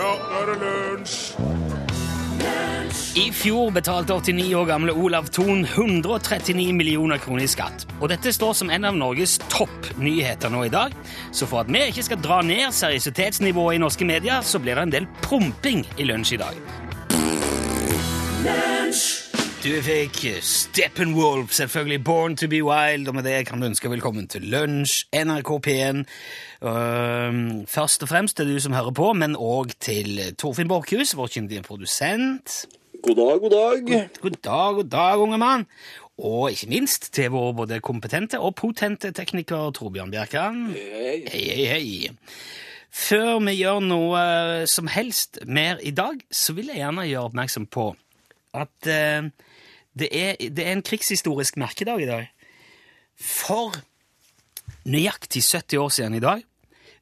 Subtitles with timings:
[0.00, 1.16] Ja, nå er det lunsj!
[3.20, 7.84] I fjor betalte 89 år gamle Olav Thon 139 millioner kroner i skatt.
[7.98, 10.94] Og dette står som en av Norges toppnyheter nå i dag.
[11.36, 14.86] Så for at vi ikke skal dra ned seriøsitetsnivået i norske medier, så blir det
[14.88, 16.56] en del promping i lunsj i dag.
[19.60, 24.24] Du fikk Steppenwolf, selvfølgelig Born to be wild, og med det kan du ønske velkommen
[24.32, 26.00] til lunsj, NRK P1.
[26.64, 31.28] Uh, først og fremst til du som hører på, men òg til Torfinn Borchhus, vår
[31.34, 32.64] kyndige produsent.
[33.04, 34.08] God dag, god dag.
[34.22, 35.68] God dag, god dag, unge mann.
[36.16, 40.70] Og ikke minst til vår både kompetente og potente tekniker Torbjørn Bjerkan.
[40.72, 41.18] Hei.
[41.28, 42.10] Hei, hei, hei.
[42.90, 44.28] Før vi gjør noe
[44.64, 47.92] som helst mer i dag, så vil jeg gjerne gjøre oppmerksom på
[48.56, 49.28] at eh,
[49.98, 52.28] det, er, det er en krigshistorisk merkedag i dag.
[53.20, 53.74] For
[54.88, 56.44] nøyaktig 70 år siden i dag,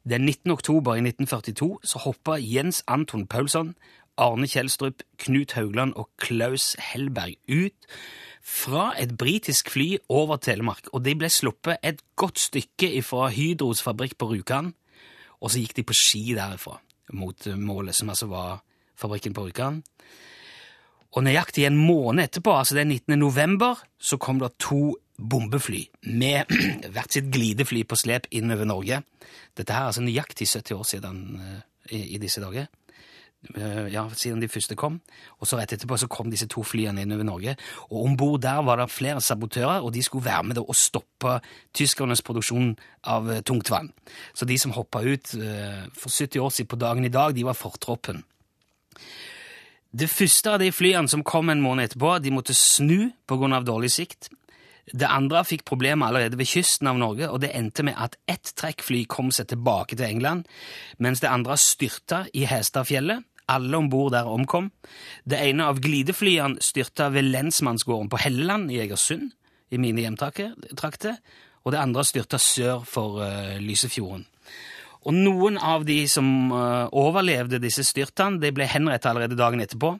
[0.09, 0.51] den 19.
[0.51, 3.75] oktober i 1942, så hoppa Jens Anton Paulsson,
[4.17, 7.87] Arne Kjelstrup, Knut Haugland og Klaus Hellberg ut
[8.43, 13.83] fra et britisk fly over Telemark, og de ble sluppet et godt stykke fra Hydros
[13.85, 14.73] fabrikk på Rjukan,
[15.39, 16.79] og så gikk de på ski derifra
[17.13, 18.59] mot målet, som altså var
[18.99, 19.83] fabrikken på Rjukan.
[21.17, 23.17] Og nøyaktig en måned etterpå, altså den 19.
[23.19, 26.51] november, så kom det to bombefly med
[26.93, 29.01] hvert sitt glidefly på slep innover Norge.
[29.57, 31.63] Dette her er altså nøyaktig 70 år siden eh,
[31.97, 32.69] i, i disse dager.
[33.55, 34.99] Eh, ja, siden de første kom.
[35.39, 37.55] Og så rett etterpå så kom disse to flyene innover Norge.
[37.89, 41.39] Og om bord der var det flere sabotører, og de skulle være med og stoppe
[41.73, 42.75] tyskernes produksjon
[43.09, 43.89] av eh, tungtvann.
[44.37, 45.33] Så de som hoppa ut
[45.97, 48.23] for 70 år siden på dagen i dag, de var fortroppen.
[49.89, 53.61] Det første av de flyene som kom en måned etterpå, de måtte snu pga.
[53.65, 54.29] dårlig sikt.
[54.93, 58.53] Det andre fikk problemer allerede ved kysten av Norge, og det endte med at ett
[58.55, 60.45] trekkfly kom seg tilbake til England,
[60.97, 63.25] mens det andre styrta i Hestadfjellet.
[63.49, 64.69] Alle om bord der omkom.
[65.25, 69.31] Det ene av glideflyene styrta ved lensmannsgården på Helleland i Egersund,
[69.71, 71.17] i mine hjemtrakter,
[71.65, 74.27] og det andre styrta sør for uh, Lysefjorden.
[75.07, 79.93] Og noen av de som uh, overlevde disse styrtene, de ble henrettet allerede dagen etterpå.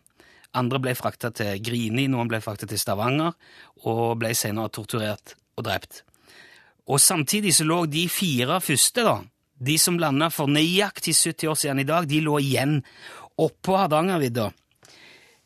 [0.60, 3.36] Andre ble frakta til Grini, noen ble frakta til Stavanger,
[3.88, 6.04] og ble senere torturert og drept.
[6.90, 9.20] Og samtidig så lå de fire første, da,
[9.60, 12.80] de som landa for nøyaktig 70 år siden i dag, de lå igjen
[13.40, 14.50] oppå Hardangervidda.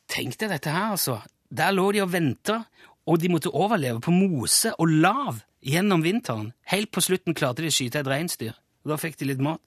[0.09, 1.20] Tenk deg dette her, altså.
[1.53, 2.64] Der lå de og venta,
[3.06, 6.53] og de måtte overleve på mose og lav gjennom vinteren.
[6.72, 9.61] Helt på slutten klarte de å skyte et reinsdyr, og da fikk de litt mat.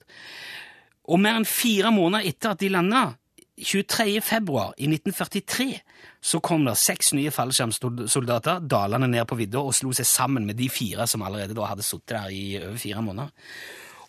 [1.07, 3.05] Og mer enn fire måneder etter at de landa,
[3.57, 4.21] 23.
[4.21, 5.79] februar i 1943
[6.21, 10.59] så kom det seks nye fallskjermsoldater dalende ned på vidda og slo seg sammen med
[10.59, 13.33] de fire som allerede da hadde sittet der i over fire måneder.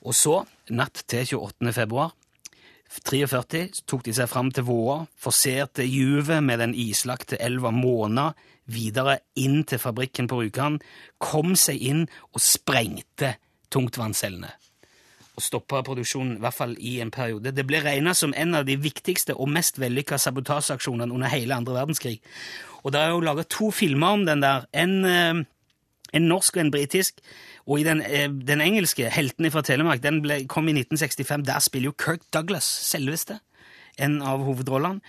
[0.04, 1.72] Og så, natt til 28.
[1.72, 2.12] februar
[2.88, 8.30] 43, tok de seg fram til Våa, forserte juvet med den islagte elva Måna
[8.68, 10.80] videre inn til fabrikken på Rjukan,
[11.20, 13.36] kom seg inn og sprengte
[13.72, 14.52] tungtvannscellene
[15.38, 17.54] og stoppa produksjonen, i hvert fall i en periode.
[17.54, 21.76] Det ble regna som en av de viktigste og mest vellykka sabotasjeaksjonene under hele andre
[21.78, 22.18] verdenskrig.
[22.82, 24.66] Og det er jo laga to filmer om den der.
[24.72, 27.22] En, en norsk og en britisk.
[27.68, 28.00] Og i den,
[28.48, 31.44] den engelske, 'Heltene fra Telemark', den ble, kom i 1965.
[31.46, 33.38] Der spiller jo Kirk Douglas, selveste,
[33.98, 35.02] en av hovedrollene.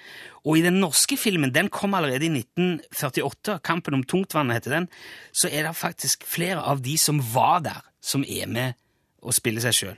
[0.43, 4.89] Og i den norske filmen, den kom allerede i 1948, 'Kampen om tungtvannet' heter den,
[5.31, 8.73] så er det faktisk flere av de som var der, som er med
[9.21, 9.97] og spiller seg sjøl.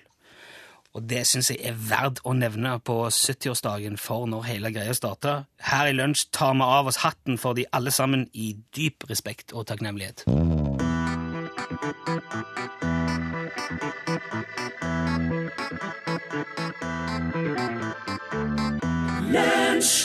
[0.91, 5.45] Og det syns jeg er verdt å nevne på 70-årsdagen for når hele greia starta.
[5.63, 9.55] Her i Lunsj tar vi av oss hatten for de alle sammen i dyp respekt
[9.55, 10.25] og takknemlighet.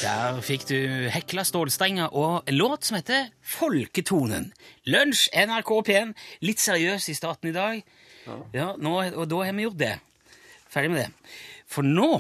[0.07, 0.79] Der fikk du
[1.11, 4.53] Hekla stålstrenger og en låt som heter Folketonen.
[4.87, 6.15] Lunsj, NRK P1.
[6.47, 7.83] Litt seriøs i starten i dag.
[8.55, 9.97] Ja, nå, og da har vi gjort det.
[10.77, 11.33] Ferdig med det.
[11.73, 12.11] For nå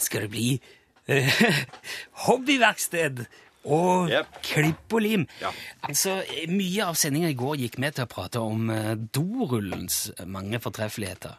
[0.00, 1.40] skal det bli uh,
[2.26, 3.24] hobbyverksted
[3.70, 4.36] og Yep.
[4.42, 5.26] klipp og lim.
[5.42, 5.50] Ja.
[5.84, 10.58] Altså, Mye av sendinga i går gikk med til å prate om uh, dorullens mange
[10.64, 11.36] fortreffeligheter.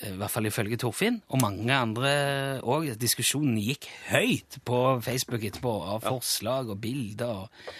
[0.00, 2.10] Eh, I hvert fall ifølge Torfinn, og mange andre
[2.64, 2.90] òg.
[3.00, 7.44] Diskusjonen gikk høyt på Facebook etterpå, av forslag og bilder.
[7.44, 7.72] Og,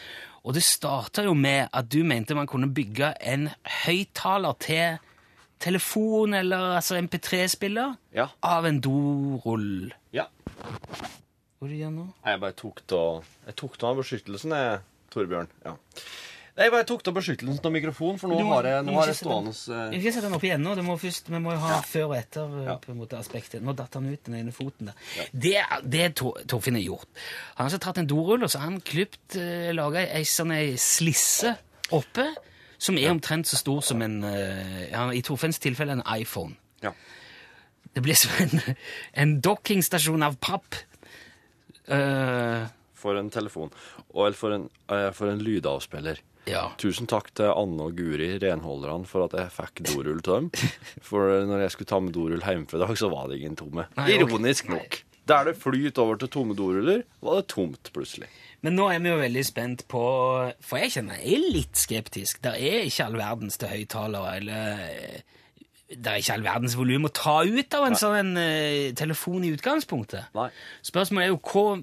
[0.44, 3.48] og det starta jo med at du mente man kunne bygge en
[3.82, 5.00] høyttaler til
[5.58, 8.28] telefon eller altså MP3-spiller Ja.
[8.42, 9.92] av en dorull.
[10.12, 10.26] Ja.
[11.58, 12.06] Hva er det du gjør nå?
[12.24, 15.48] Jeg bare tok av Jeg tok beskyttelsen, jeg, Torbjørn.
[15.64, 15.76] Ja.
[16.58, 18.94] Jeg bare tok da beskyttelsen av mikrofonen, for nå Du må- har jeg, du nå
[18.94, 20.74] må ikke har jeg stående Vi eh, skal sette den opp igjen nå.
[20.74, 22.76] Det må først, vi må jo ha før og etter eh, Ja.
[22.78, 23.62] på en måte aspektet.
[23.62, 24.94] Nå datt han ut den ene foten der.
[25.32, 27.06] Det, det Tor- Torfinn har gjort
[27.56, 30.50] Han har så tatt en dorull og så har han klipt, uh, laga ei sånn
[30.52, 31.56] ei slisse
[31.92, 32.26] oppe
[32.78, 36.54] som er omtrent så stor som en eh, ja, I Torfinns tilfelle en iPhone.
[36.84, 36.92] Ja.
[37.94, 38.76] Det blir som en,
[39.18, 40.76] en dockingstasjon av papp.
[41.88, 43.70] Uh, For en telefon.
[44.14, 46.20] Og for en, uh, for en lydavspiller.
[46.48, 46.66] ja.
[46.80, 50.50] Tusen takk til Anne og Guri, renholderne, for at jeg fikk dorull til dem.
[51.08, 53.88] For når jeg skulle ta med dorull hjemme i dag, så var det ingen tomme.
[53.98, 54.28] Nei, ok.
[54.28, 55.00] Ironisk nok.
[55.28, 58.28] Der det flyt over til tomme doruller, var det tomt plutselig.
[58.64, 60.02] Men nå er vi jo veldig spent på
[60.66, 62.40] For jeg kjenner jeg er litt skeptisk.
[62.42, 64.80] Det er ikke all verdens til høyttalere eller
[65.88, 69.52] Det er ikke all verdens volum å ta ut av en sånn eh, telefon i
[69.56, 70.34] utgangspunktet.
[70.36, 70.48] Nei.
[70.84, 71.78] Spørsmålet er jo hvor,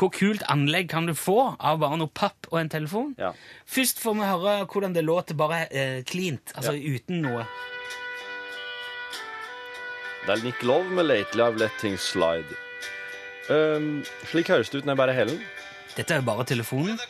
[0.00, 3.12] hvor kult anlegg kan du få av bare noe papp og en telefon?
[3.20, 3.34] Ja.
[3.68, 7.44] Først får vi høre hvordan det låter bare eh, cleant, altså uten noe.
[10.24, 12.69] Det er Nick Love med 'Lately I've Let Things Slide'.
[13.50, 15.40] Um, slik høres det ut når jeg bærer hælen.
[15.96, 17.00] Dette er jo bare telefonen.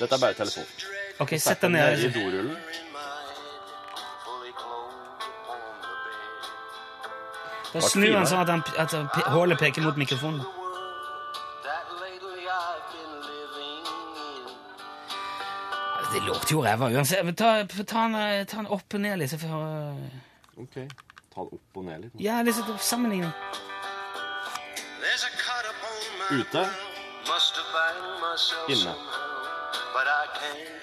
[0.00, 0.86] Dette er bare telefonen.
[1.20, 2.56] Ok, sett deg ned i dorullen.
[7.72, 10.42] Da snur han sånn at, han, at han pe- hullet peker mot mikrofonen.
[16.12, 17.24] Det låter jo ræva uansett.
[17.24, 19.30] Men ta, ta, den, eh, ta den opp og ned litt.
[19.32, 19.52] så får
[20.60, 20.74] Ok,
[21.32, 22.16] ta den opp og ned litt.
[22.20, 23.32] Ja, liksom sånn sammenligning.
[26.32, 26.62] Ute.
[28.72, 28.94] Inne.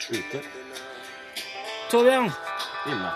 [0.10, 0.42] Ute.
[1.90, 2.30] Torbjørn,
[2.86, 3.10] Inne.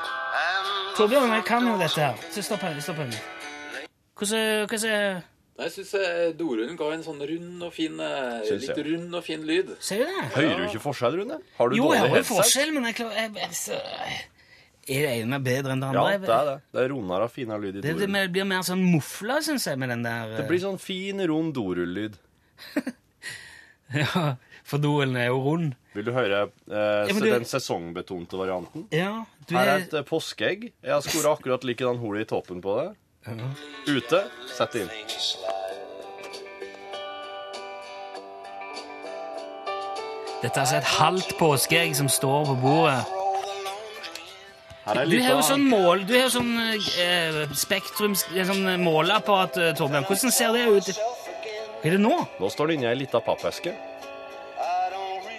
[0.97, 2.17] Torbjørn, jeg kan jo dette her.
[2.33, 2.79] Så stopp her.
[2.81, 3.13] stopp her.
[4.17, 5.21] Hvordan, hvordan
[5.53, 5.91] Nei, Jeg syns
[6.39, 8.85] dorullen ga en sånn rund og fin synes Litt jeg.
[8.87, 9.75] rund og fin lyd.
[9.79, 10.23] Ser du det?
[10.33, 11.37] Hører du ikke forskjell, Rune?
[11.59, 12.37] Har du Jo, jeg dårlig har jo headset?
[12.39, 13.77] forskjell, men jeg klarer jeg, jeg, så,
[14.89, 16.01] Er det ene bedre enn det andre?
[16.09, 16.55] Ja, det er det.
[16.73, 19.77] Det er rundere og finere lyd i Det, det blir mer sånn mufla, syns jeg,
[19.77, 22.17] med den der Det blir sånn fin, rund dorull-lyd.
[23.93, 24.35] Ja,
[24.65, 25.75] for dorullen er jo rund.
[25.93, 28.87] Vil du høre eh, ja, du- den sesongbetonte varianten?
[28.91, 30.71] Ja, du Her er et eh, påskeegg.
[30.81, 32.89] Jeg har skåret akkurat likedan hullet i toppen på det.
[33.87, 34.23] Ute.
[34.57, 34.89] Sett inn.
[40.43, 43.03] Dette er altså et halvt påskeegg som står på bordet.
[44.91, 46.57] Er Du har jo sånn mål, du har jo sånn
[46.99, 50.03] eh, spektrum, sånn måleapparat, eh, Torbjørn.
[50.09, 50.89] Hvordan ser det ut?
[51.83, 52.15] Hva er det nå?
[52.39, 53.73] Nå står det inni ei lita pappeske.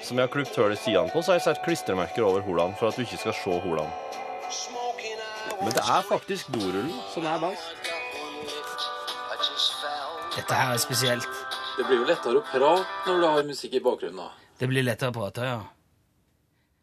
[0.04, 2.76] Som jeg har klipt hull i sidene på, så har jeg satt klistremerker over hullene
[2.76, 3.88] for at du ikke skal se hullene.
[5.62, 7.88] Men det er faktisk dorullen som er best.
[10.34, 11.40] Dette her er spesielt.
[11.78, 14.20] Det blir jo lettere å prate når du har musikk i bakgrunnen.
[14.20, 14.52] da.
[14.60, 15.58] Det blir lettere å prate, ja.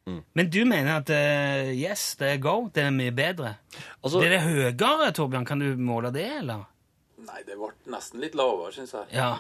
[0.10, 0.24] Mm.
[0.34, 2.58] Men du mener at uh, yes, det er go?
[2.74, 3.60] Det er mye bedre?
[4.02, 5.46] Altså, Blir det høyere, Torbjørn?
[5.46, 6.66] Kan du måle det, eller?
[7.22, 9.06] Nei, det ble nesten litt lavere, syns jeg.
[9.14, 9.36] Ja.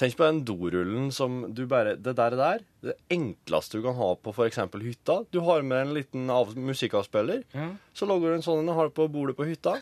[0.00, 4.14] Tenk på den dorullen som du bare Det der, der det enkleste du kan ha
[4.16, 4.56] på f.eks.
[4.80, 5.18] hytta.
[5.30, 7.42] Du har med en liten av, musikkavspiller.
[7.52, 7.68] Ja.
[7.92, 9.76] Så lager du en sånn og har på bordet på hytta.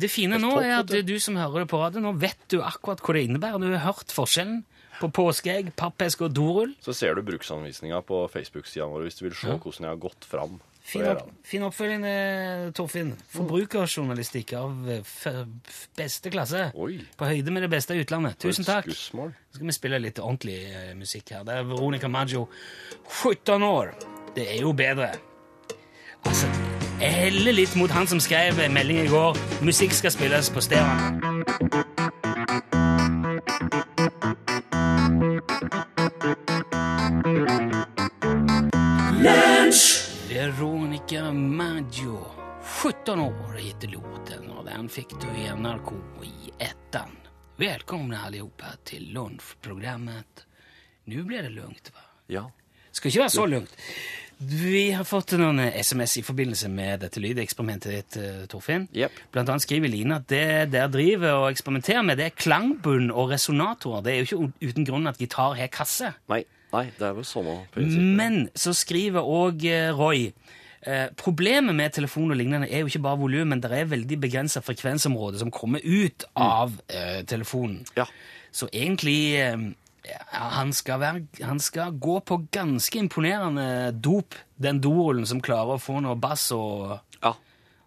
[0.00, 3.02] Det fine nå er at du som hører det på radio, nå vet du akkurat
[3.04, 3.60] hva det innebærer.
[3.60, 4.62] Du har hørt forskjellen
[5.02, 6.72] på påskeegg, pappeske og dorull.
[6.80, 9.58] Så ser du bruksanvisninga på Facebook-sida vår hvis du vil se Ja.
[9.58, 10.60] hvordan jeg har gått fram.
[10.82, 13.12] Fin, opp, fin oppfølging, eh, Torfinn.
[13.32, 15.44] Forbrukerjournalistikk av eh,
[15.96, 16.64] beste klasse.
[16.74, 16.98] Oi.
[17.16, 18.36] På høyde med det beste i utlandet.
[18.42, 18.90] Tusen takk.
[18.90, 21.46] Så skal vi spille litt ordentlig eh, musikk her.
[21.46, 22.48] Det er Veronica Maggio,
[23.22, 23.94] 17 år.
[24.34, 25.12] Det er jo bedre.
[26.26, 26.50] Altså,
[27.00, 29.38] jeg heller litt mot han som skrev melding i går.
[29.62, 31.91] Musikk skal spilles på stereo.
[43.12, 45.92] 17 år heter låten och den fick du i NRK
[46.24, 47.08] i ettan.
[47.56, 50.46] Välkomna allihopa till lunchprogrammet.
[51.04, 52.00] Nu blir det lugnt va?
[52.26, 52.50] Ja.
[52.90, 53.74] Skal ikke være så lugnt.
[54.38, 58.88] Vi har fått noen SMS i forbindelse med dette lydeksperimentet ditt, eh, Torfinn.
[58.96, 59.20] Yep.
[59.32, 63.30] Blant annet skriver Line at det dere driver og eksperimenterer med, det er klangbunn og
[63.34, 64.02] resonatorer.
[64.02, 66.14] Det er jo ikke uten grunn at gitar har kasse.
[66.32, 67.52] Nei, nei, det er vel sånn.
[68.16, 69.68] Men så skriver òg
[70.00, 70.30] Roy
[70.86, 74.18] eh, Problemet med telefon og lignende er jo ikke bare volum, men det er veldig
[74.22, 77.84] begrensa frekvensområde som kommer ut av eh, telefonen.
[77.98, 78.06] Ja.
[78.52, 79.68] Så egentlig eh,
[80.32, 85.82] han, skal være, han skal gå på ganske imponerende dop, den dorullen som klarer å
[85.82, 87.34] få noe bass og, Ja.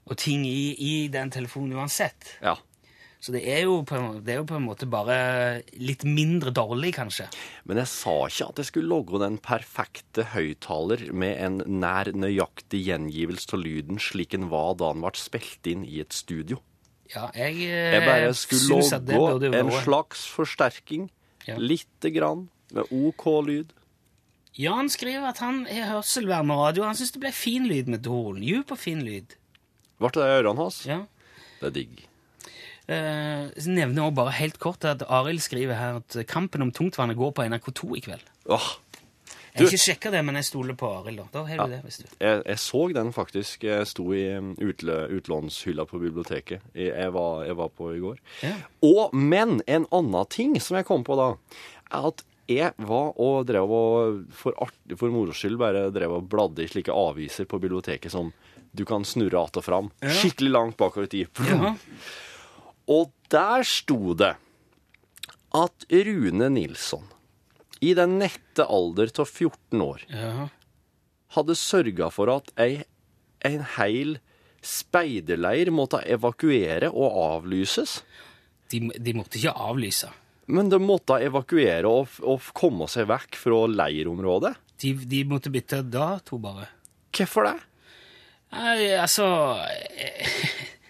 [0.05, 2.37] og ting i, i den telefonen uansett.
[2.41, 2.55] Ja.
[3.25, 6.51] Så det er, jo på, en- det er jo på en måte bare litt mindre
[6.53, 7.25] dårlig, kanskje.
[7.65, 12.83] Men jeg sa ikke at jeg skulle logge den perfekte høyttaler med en nær nøyaktig
[12.85, 16.59] gjengivelse av lyden slik den var da den ble spilt inn i et studio.
[17.15, 21.09] Ja, jeg, Jeg bare skulle at det logge en slags forsterking,
[21.47, 21.57] Ja.
[21.57, 23.73] lite grann, med OK lyd.
[24.57, 26.83] Jan skriver at han er hørselvern med radio.
[26.85, 28.41] Han syns det ble fin lyd med Dolen.
[28.45, 29.33] Djup og fin lyd.
[29.99, 30.83] Ble det i ørene hans?
[30.85, 31.01] Ja.
[31.59, 32.04] Det er digg.
[32.87, 37.17] Eh, så nevner også bare helt kort at Arild skriver her at kampen om tungtvannet
[37.17, 38.25] går på NRK2 i kveld.
[38.53, 38.67] Åh,
[39.55, 41.17] Jeg har ikke sjekka det, men jeg stoler på Arild.
[41.17, 41.25] Da.
[41.33, 43.63] da har du det, hvis du jeg, jeg så den faktisk.
[43.63, 44.25] Jeg sto i
[44.61, 46.61] utlø, utlånshylla på biblioteket.
[46.75, 48.19] Jeg, var, jeg var på i går.
[48.43, 48.53] Ja.
[48.83, 51.29] Og, men en annen ting som jeg kom på da,
[51.89, 56.27] er at jeg var og drev og for, art- for moro skyld bare drev og
[56.29, 58.29] bladde i slike aviser på biblioteket som
[58.75, 59.89] du kan snurre att og fram.
[60.03, 61.27] Skikkelig langt bakover i tid.
[61.49, 61.73] Jaha.
[62.91, 64.35] Og der sto det
[65.55, 67.05] at Rune Nilsson,
[67.81, 70.49] i den nette alder av 14 år, Ja.
[71.35, 72.83] hadde sørga for at ei,
[73.45, 74.17] en heil
[74.65, 77.99] speiderleir måtte evakuere og avlyses.
[78.71, 80.09] De, de måtte ikke avlyse.
[80.47, 84.55] Men de måtte evakuere og, og komme seg vekk fra leirområdet.
[84.81, 86.67] De, de måtte bytte dato, bare.
[87.15, 87.55] Hvorfor det?
[88.55, 89.25] Nei, altså
[89.65, 90.27] eh,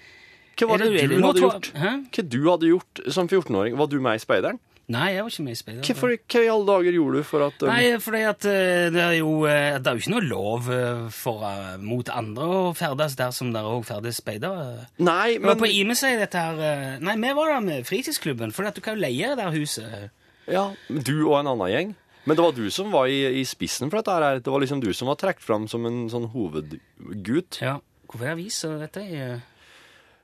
[0.56, 1.72] Hva var Er det det- du, du hadde gjort?
[1.76, 1.92] Hæ?
[2.16, 3.76] Hva du hadde gjort som 14-åring?
[3.78, 4.60] Var du med i Speideren?
[4.88, 5.98] Nei, jeg var ikke med i Speideren.
[5.98, 9.02] Hva, hva i alle dager gjorde du for at um, Nei, fordi at eh, det
[9.02, 11.46] er jo eh, Det er jo ikke noe lov eh, for,
[11.82, 14.86] mot andre å ferdes der som det òg ferdes speidere.
[15.02, 18.78] Nei, Men men på Imesøy, dette her Nei, vi var der med fritidsklubben, for at
[18.78, 20.12] du kan jo leie det der huset.
[20.46, 21.96] Ja, du og en annen gjeng.
[22.26, 24.40] Men det var du som var i, i spissen for dette her.
[24.42, 27.60] Det var liksom du som var trukket fram som en sånn hovedgutt.
[27.62, 27.80] Ja.
[28.06, 28.62] Hvorfor er jeg vis?
[28.86, 29.02] dette?
[29.10, 29.42] Jeg,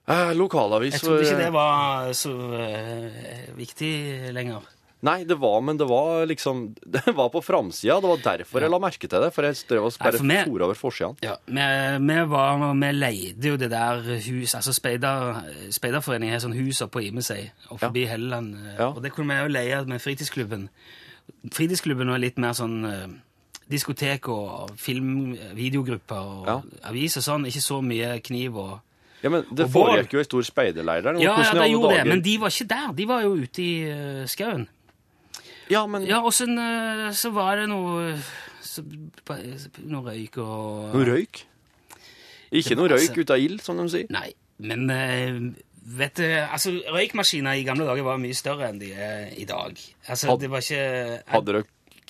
[0.09, 4.63] Eh, lokalavis jeg trodde ikke det var så eh, viktig lenger.
[5.01, 7.95] Nei, det var, men det var liksom Det var på framsida.
[8.01, 9.31] Det var derfor jeg la merke til det.
[9.33, 11.15] For jeg drev og bare for for over forsida.
[11.25, 11.65] Ja, vi,
[12.05, 15.41] vi var Vi leide jo det der hus Altså speider,
[15.73, 18.53] Speiderforeningen har sånn hus oppe på Imesøy og forbi Helleland.
[18.55, 18.89] eh, Ja.
[18.93, 20.69] Og det kunne vi jo leie med fritidsklubben.
[21.53, 23.07] Fritidsklubben var litt mer sånn eh,
[23.71, 26.61] diskotek og film, videogrupper og Ja.
[26.89, 27.45] avis og sånn.
[27.49, 28.79] Ikke så mye kniv og
[29.21, 31.19] Ja, men det Og foregikk jo i stor speiderleir der.
[31.21, 32.93] Ja, ja, de gjorde det, men de var ikke der.
[32.97, 34.67] De var jo ute i uh, skauen.
[35.71, 38.15] Ja, men Ja, og så, uh, så var det noe
[38.65, 41.43] så, Noe røyk og Noe røyk?
[42.51, 44.09] Ikke noe røyk altså- ut av ild, som de sier.
[44.11, 45.53] Nei, men uh,
[45.97, 49.77] vet du, altså røykmaskiner i gamle dager var mye større enn de er i dag.
[50.07, 51.21] Altså, Had- det var ikke...
[51.31, 51.63] Hadde dere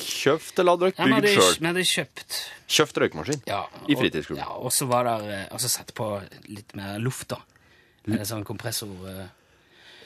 [0.05, 1.55] kjøpt, eller hadde dere bygd sjøl?
[1.60, 2.39] vi hadde kjøpt
[2.72, 3.41] Kjøpt røykemaskin?
[3.48, 4.41] ja, I fritidsklubben.
[4.43, 6.08] Ja, og så var der, altså og så satt på
[6.50, 7.38] litt mer luft da.
[8.08, 8.88] Eller sånn kompressor.
[9.08, 9.27] eh.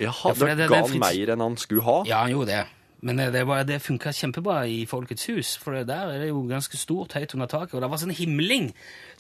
[0.04, 2.04] Jaha, ja, dere ga fritids- mer enn han skulle ha?
[2.06, 2.66] Ja, han gjorde det.
[3.06, 6.42] Men eh, det, var- det funka kjempebra i Folkets hus, for der er det jo
[6.50, 7.76] ganske stort, høyt under taket.
[7.78, 8.72] Og det var sånn himling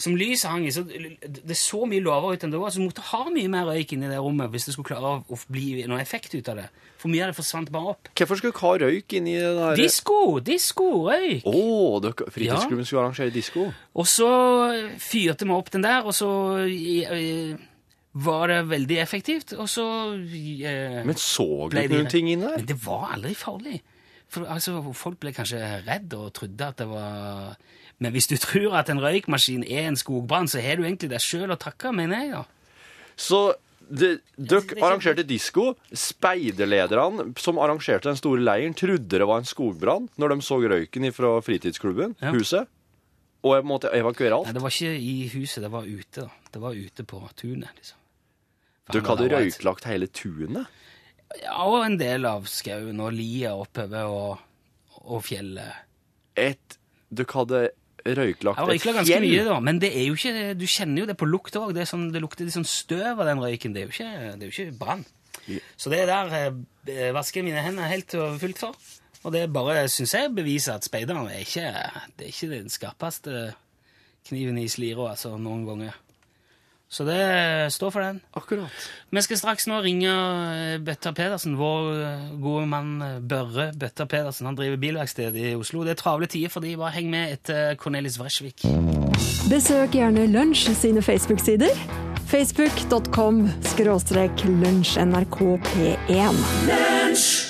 [0.01, 0.71] som lyset hang i.
[0.73, 3.69] så Det så mye lavere ut enn det var, så du måtte ha mye mer
[3.69, 6.67] røyk inni det rommet hvis det skulle klare å bli noe effekt ut av det.
[6.97, 8.09] For mye av det forsvant bare opp.
[8.17, 10.19] Hvorfor skulle dere ha røyk inni det der Disko!
[10.41, 10.89] Disko!
[11.11, 11.45] Røyk!
[11.45, 13.67] Å, oh, fritidsklubben skulle arrangere disko?
[13.93, 14.31] Og så
[14.97, 16.31] fyrte vi opp den der, og så
[16.65, 17.53] eh,
[18.15, 22.57] var det veldig effektivt, og så eh, Men så du de- noen ting inni der?
[22.61, 23.81] Men det var aldri farlig.
[24.31, 27.57] For altså, Folk ble kanskje redd og trodde at det var
[27.99, 31.19] Men hvis du tror at en røykmaskin er en skogbrann, så har du egentlig deg
[31.23, 32.31] sjøl å takke, mener jeg.
[32.31, 32.43] Ja.
[33.15, 33.43] Så
[33.85, 35.75] dere er arrangerte disko.
[35.93, 41.11] Speiderlederne som arrangerte den store leiren, trodde det var en skogbrann når de så røyken
[41.13, 42.31] fra fritidsklubben, Ja.
[42.33, 42.67] huset,
[43.45, 44.51] og jeg måtte evakuere Nei.
[44.53, 46.21] Det var ikke i huset, det var ute.
[46.25, 46.29] da.
[46.51, 47.69] Det var ute på tunet.
[47.77, 47.97] liksom.
[48.91, 50.67] Var hadde røyklagt hele tunet.
[51.41, 54.43] Ja, og en del av skauen og lia oppover og,
[55.03, 55.81] og fjellet.
[56.37, 56.77] Et
[57.15, 57.61] Dere hadde
[58.05, 61.15] røyklagt et røykla ganske mye, da, men det er jo ikke, du kjenner jo det
[61.17, 61.73] på lukt òg.
[61.77, 63.73] Det, sånn, det lukter litt sånn støv av den røyken.
[63.73, 65.05] Det er jo ikke, det er jo ikke brann.
[65.49, 65.61] Ja.
[65.77, 68.77] Så det der eh, vasker jeg mine hender helt fullt for.
[69.25, 71.69] Og det bare, syns jeg, beviser at speideren er ikke,
[72.17, 73.45] det er ikke den skarpeste
[74.29, 75.97] kniven i slira altså, noen ganger.
[76.89, 78.19] Så det står for den.
[78.37, 78.89] Akkurat.
[79.09, 84.05] Vi skal straks nå ringe eh, Bøtta Pedersen, vår eh, gode mann eh, Børre Bøtta
[84.05, 84.45] Pedersen.
[84.47, 85.83] Han driver bilverksted i Oslo.
[85.83, 86.75] Det er travle tider for de.
[86.79, 88.67] Bare heng med etter Cornelis Vresvik.
[89.49, 91.73] Besøk gjerne Lunsj sine Facebook-sider.
[92.25, 97.44] Facebook.com skråstrek lunsjnrkp1.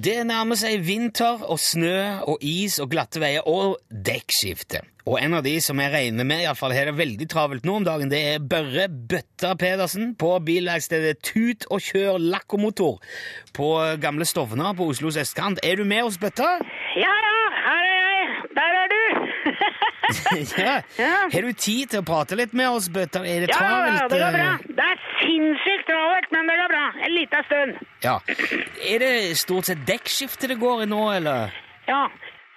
[0.00, 1.96] Det nærmer seg vinter og snø
[2.30, 4.80] og is og glatte veier og dekkskifte.
[5.08, 7.64] Og en av de som jeg regner med i alle fall har det veldig travelt
[7.66, 13.00] nå om dagen, det er Børre Bøtta Pedersen på bilverkstedet Tut og Kjør Lakkomotor
[13.56, 13.70] på
[14.02, 15.60] gamle Stovner på Oslos østkant.
[15.66, 16.52] Er du med oss, Bøtta?
[17.00, 18.26] Ja, ja, her er jeg.
[18.60, 19.00] Der er du.
[20.60, 20.76] ja.
[20.98, 21.16] Ja.
[21.32, 23.24] Har du tid til å prate litt med oss, Bøtta?
[23.24, 24.48] Er det Ja, det går bra.
[24.54, 24.70] eh?
[24.78, 26.86] Det er sinnssykt travelt, men det går bra.
[27.06, 27.78] En liten stund.
[28.04, 28.16] Ja.
[28.92, 31.54] Er det stort sett dekkskifte det går i nå, eller?
[31.88, 32.04] Ja,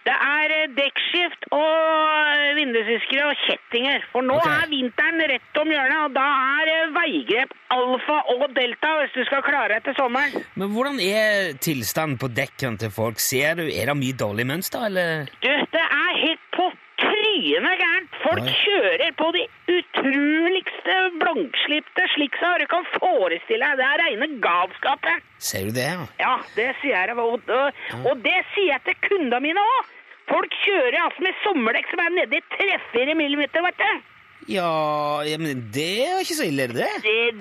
[0.04, 4.04] det er eh, dekkskift og vindusviskere og kjettinger.
[4.12, 4.58] For nå okay.
[4.60, 6.26] er vinteren rett om hjørnet, og da
[6.60, 10.44] er eh, veigrep alfa og delta hvis du skal klare deg til sommeren.
[10.60, 13.24] Men hvordan er tilstanden på dekkene til folk?
[13.24, 15.32] Ser du, Er det mye dårlig mønster, eller?
[15.40, 16.68] Du, det er helt på
[17.44, 18.14] trynet gærent.
[18.24, 18.54] Folk Nei.
[18.64, 23.82] kjører på de utroligste blankslipte slik som du kan forestille deg.
[23.82, 25.26] Det er reine galskapet.
[25.40, 26.08] Ser du det, ja?
[26.20, 27.18] Ja, det sier jeg.
[27.18, 29.92] Og, og, det sier jeg til kundene mine òg.
[30.32, 32.44] Folk kjører altså med sommerdekk som er nede i
[32.96, 34.10] 3-4 millimeter, vet du.
[34.52, 36.88] Ja, ja, men det er ikke så ille, det det?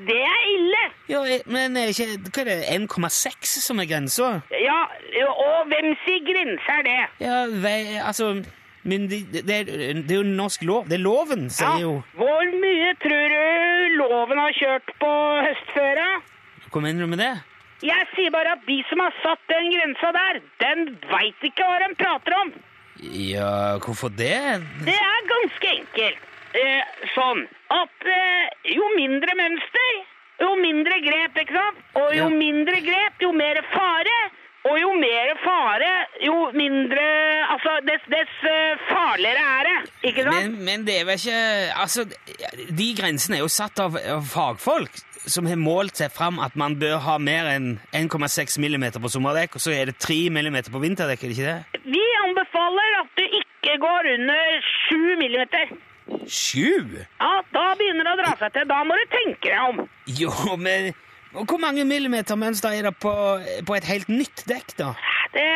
[0.06, 0.82] Det, er ille.
[1.10, 2.58] Ja, men er det ikke Hva er det,
[2.94, 4.28] 1,6 som er grensa?
[4.54, 4.80] Ja,
[5.32, 6.98] og hvem sier grense er det?
[7.22, 8.36] Ja, vei, altså
[8.84, 10.88] Men det, det, det, er, det er jo norsk lov.
[10.90, 15.10] Det er loven, sier jo Hvor mye tror du loven har kjørt på
[15.46, 16.08] høstføre?
[16.72, 17.32] Hva mener du med det?
[17.82, 21.78] Jeg sier bare at de som har satt den grensa der, den veit ikke hva
[21.82, 22.52] de prater om.
[23.02, 24.36] Ja, hvorfor det?
[24.86, 26.28] Det er ganske enkelt.
[26.54, 26.82] Eh,
[27.14, 29.92] sånn at eh, jo mindre mønster,
[30.42, 31.80] jo mindre grep, ikke sant?
[31.98, 32.30] Og jo Ja.
[32.34, 34.16] mindre grep, jo mer fare.
[34.72, 35.92] Og jo mer fare,
[36.24, 37.06] jo mindre
[37.52, 40.36] Altså, dess, dess eh, farligere er det, ikke sant?
[40.38, 41.40] Men, men det er vel ikke
[41.82, 42.06] Altså,
[42.80, 46.74] de grensene er jo satt av, av fagfolk som har målt seg fram at man
[46.80, 50.82] bør ha mer enn 1,6 mm på sommerdekk, og så er det 3 mm på
[50.82, 51.82] vinterdekk, er det ikke det?
[51.94, 55.70] Vi anbefaler at du ikke går under 7 millimeter.
[56.26, 56.98] Sju?
[57.20, 58.66] Ja, da begynner det å dra seg til.
[58.70, 59.84] Da må du tenke deg om.
[60.10, 60.90] Jo, men
[61.34, 63.12] og Hvor mange millimeter mønster er det på,
[63.66, 64.90] på et helt nytt dekk, da?
[65.32, 65.46] Det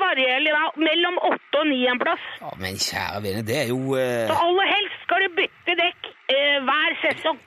[0.00, 0.62] varierer da.
[0.80, 2.24] Mellom åtte og ni en plass.
[2.40, 4.30] Ja, Men kjære vene, det er jo uh...
[4.30, 7.42] Så aller helst skal du bytte dekk uh, hver sesong.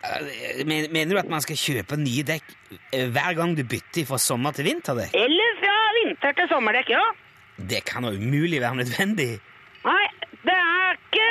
[0.70, 4.22] men, Mener du at man skal kjøpe nye dekk uh, hver gang du bytter fra
[4.22, 5.18] sommer til vinterdekk?
[5.18, 7.04] Eller fra vinter til sommerdekk, ja.
[7.56, 9.32] Det kan da umulig være nødvendig.
[9.86, 10.06] Nei,
[10.44, 11.30] det er ikke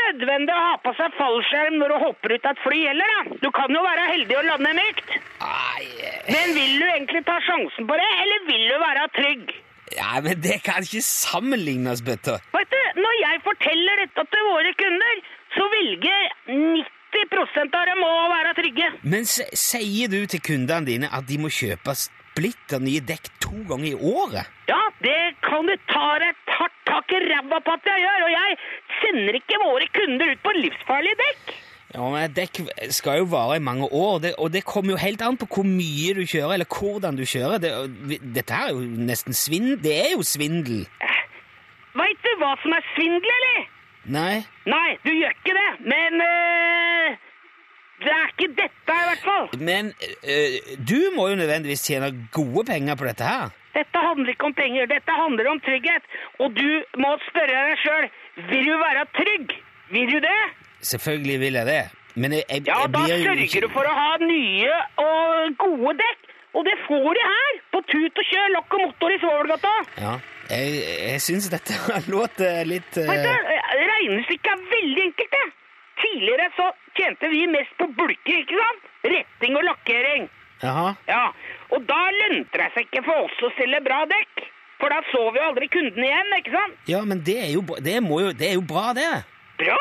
[0.00, 3.36] nødvendig å ha på seg fallskjerm når du hopper ut av et fly heller, da.
[3.42, 5.14] Du kan jo være heldig og lande mykt.
[5.44, 5.86] Ai,
[6.30, 9.54] Men vil du egentlig ta sjansen på det, eller vil du være trygg?
[9.94, 12.38] ja, men det kan ikke sammenlignes, Bøtta.
[12.56, 15.20] Vet du, når jeg forteller dette til våre kunder,
[15.54, 18.90] så velger 90 av dem å være trygge.
[19.06, 23.92] Men sier du til kundene dine at de må kjøpe splitter nye dekk to ganger
[23.92, 24.50] i året?
[24.66, 26.40] Ja, det kan du ta deg
[27.12, 28.56] hardt ræva på at jeg gjør, og jeg
[29.02, 31.54] sender ikke våre kunder ut på livsfarlige dekk.
[31.94, 32.58] Ja, men Dekk
[32.90, 35.62] skal jo vare i mange år, det, og det kommer jo helt an på hvor
[35.62, 37.58] mye du kjører, eller hvordan du kjører.
[37.62, 39.78] Det, dette er jo nesten svindel.
[39.82, 40.88] Det er jo svindel.
[41.94, 43.68] Veit du hva som er svindel, eller?
[44.10, 44.42] Nei?
[44.66, 47.14] Nei, du gjør ikke det, men øh,
[48.02, 49.46] det er ikke dette i hvert fall.
[49.62, 49.92] Men
[50.26, 50.58] øh,
[50.90, 53.54] du må jo nødvendigvis tjene gode penger på dette her.
[53.74, 56.06] Dette handler ikke om penger, dette handler om trygghet.
[56.42, 56.68] Og du
[57.02, 58.08] må spørre deg sjøl,
[58.50, 59.56] vil du være trygg?
[59.94, 60.40] Vil du det?
[60.92, 61.82] Selvfølgelig vil jeg det.
[62.14, 65.56] Men jeg, jeg, Ja, jeg da blir jo sørger du for å ha nye og
[65.64, 66.30] gode dekk.
[66.54, 69.72] Og det får de her, på Tut og Kjør lokk og motor i Svovelgata.
[69.98, 70.12] Ja,
[70.52, 70.76] jeg,
[71.08, 71.78] jeg syns dette
[72.14, 73.10] låter litt uh...
[73.10, 75.48] Regnestykket er veldig enkelt, det.
[76.04, 78.88] Tidligere så tjente vi mest på bulker, ikke sant?
[79.10, 80.30] Retting og lakkering.
[80.62, 80.94] Jaha.
[81.10, 81.24] Ja,
[81.74, 84.46] og da lønte det seg ikke for oss å stille bra dekk.
[84.80, 86.80] For da så vi jo aldri kunden igjen, ikke sant?
[86.90, 89.12] Ja, men det er jo, det må jo, det er jo bra, det.
[89.60, 89.78] Bra!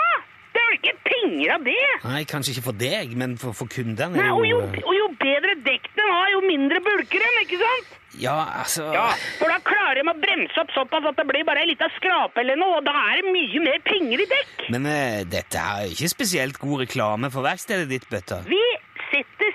[0.54, 1.80] Det er jo ikke penger av det.
[2.06, 5.08] Nei, kanskje ikke for deg, men for, for kundene Nei, og, jo, jo og jo
[5.18, 8.00] bedre dekk den har, jo mindre bulker den, ikke sant?
[8.22, 9.08] Ja, altså Ja,
[9.40, 12.44] for da klarer de å bremse opp såpass at det blir bare en liten skrape
[12.44, 14.68] eller noe, og da er det mye mer penger i dekk.
[14.76, 18.44] Men uh, dette er ikke spesielt god reklame for verkstedet ditt, Bøtta.
[18.46, 18.62] Vi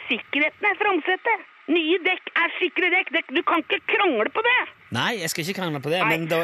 [0.08, 1.46] sikkerheten er framsetet.
[1.68, 3.10] Nye dekk er sikre dekk.
[3.12, 3.32] dekk.
[3.36, 4.58] Du kan ikke krangle på det.
[4.96, 6.08] Nei, jeg skal ikke krangle på det, Nei.
[6.14, 6.38] men da,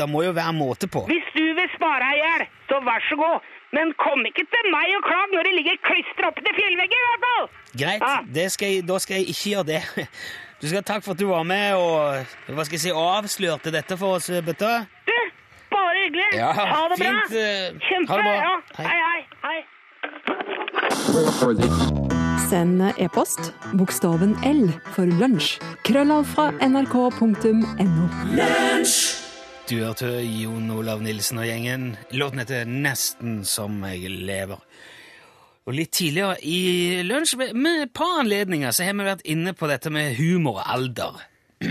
[0.00, 1.04] da må jo være måte på.
[1.06, 3.38] Hvis du vil spare i hjel, så vær så god.
[3.74, 7.06] Men kom ikke til meg og klag når det ligger klistra opp til fjellveggen, i
[7.10, 7.46] hvert fall!
[7.78, 8.16] Greit, Ja.
[8.34, 9.82] det skal jeg, da skal jeg ikke gjøre det.
[10.62, 12.24] Du skal ha takk for at du var med og
[12.56, 14.70] hva skal jeg si, avslørte dette for oss, Bøtta.
[15.04, 15.12] Du,
[15.74, 16.30] bare hyggelig.
[16.38, 17.38] Ja, ha det fint, bra.
[17.90, 18.08] Kjempe.
[18.08, 18.34] ha det bra.
[18.40, 18.54] Ja.
[18.78, 18.86] Hei.
[18.88, 19.60] Hei, hei,
[22.08, 22.23] hei.
[22.54, 25.56] Send e-post bokstaven L for lunsj.
[25.82, 28.04] Krøllav fra nrk.no.
[29.66, 31.88] Du hørte Jon Olav Nilsen og gjengen.
[32.14, 34.62] Låten heter Nesten som jeg lever.
[35.66, 39.66] Og litt tidligere i lunsj, med- et par anledninger, så har vi vært inne på
[39.66, 41.18] dette med humor og alder.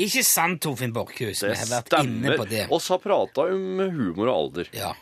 [0.00, 1.44] Ikke sant, Torfinn Borchhus?
[1.44, 2.70] Vi har vært inne på det.
[2.72, 4.72] Vi har prata om humor og alder.
[4.72, 4.94] Ja.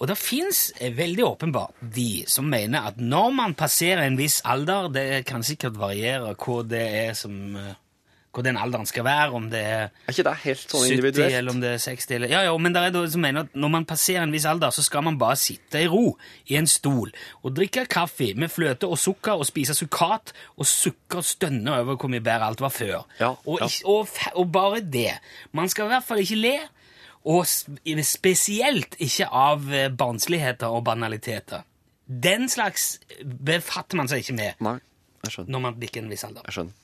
[0.00, 4.88] Og det fins veldig åpenbart de som mener at når man passerer en viss alder
[4.94, 7.74] Det kan sikkert variere hvor det er som eh,
[8.32, 11.34] Hvor den alderen skal være, om det er Er ikke det helt sånn 70 individuelt?
[11.36, 13.54] eller om det er 60 eller, Ja, ja, men det er de som mener at
[13.54, 16.16] når man passerer en viss alder, så skal man bare sitte i ro
[16.48, 17.12] i en stol
[17.44, 22.00] og drikke kaffe med fløte og sukker og spise sukkat og sukke og stønne over
[22.00, 23.04] hvor mye bedre alt var før.
[23.20, 24.08] Ja, og, ikke- og,
[24.40, 25.12] og bare det.
[25.52, 26.56] Man skal i hvert fall ikke le,
[27.24, 31.62] og spesielt ikke av eh, barnsligheter og banaliteter.
[32.06, 34.78] Den slags befatter man seg ikke med Nei,
[35.22, 35.52] jeg skjønner.
[35.54, 36.42] når man bikker en viss alder.
[36.48, 36.78] Jeg skjønner.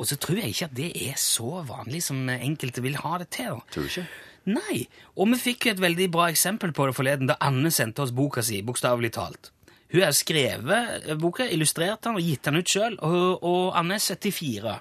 [0.00, 3.28] Og så tror jeg ikke at det er så vanlig som enkelte vil ha det
[3.36, 3.60] til.
[3.70, 4.06] Tror du ikke?
[4.50, 4.82] Nei,
[5.20, 8.14] og vi fikk jo et veldig bra eksempel på det forleden da Anne sendte oss
[8.16, 9.50] boka si, bokstavelig talt.
[9.92, 13.98] Hun har skrevet eh, boka, illustrert den og gitt den ut sjøl, og, og Anne
[13.98, 14.74] er 74.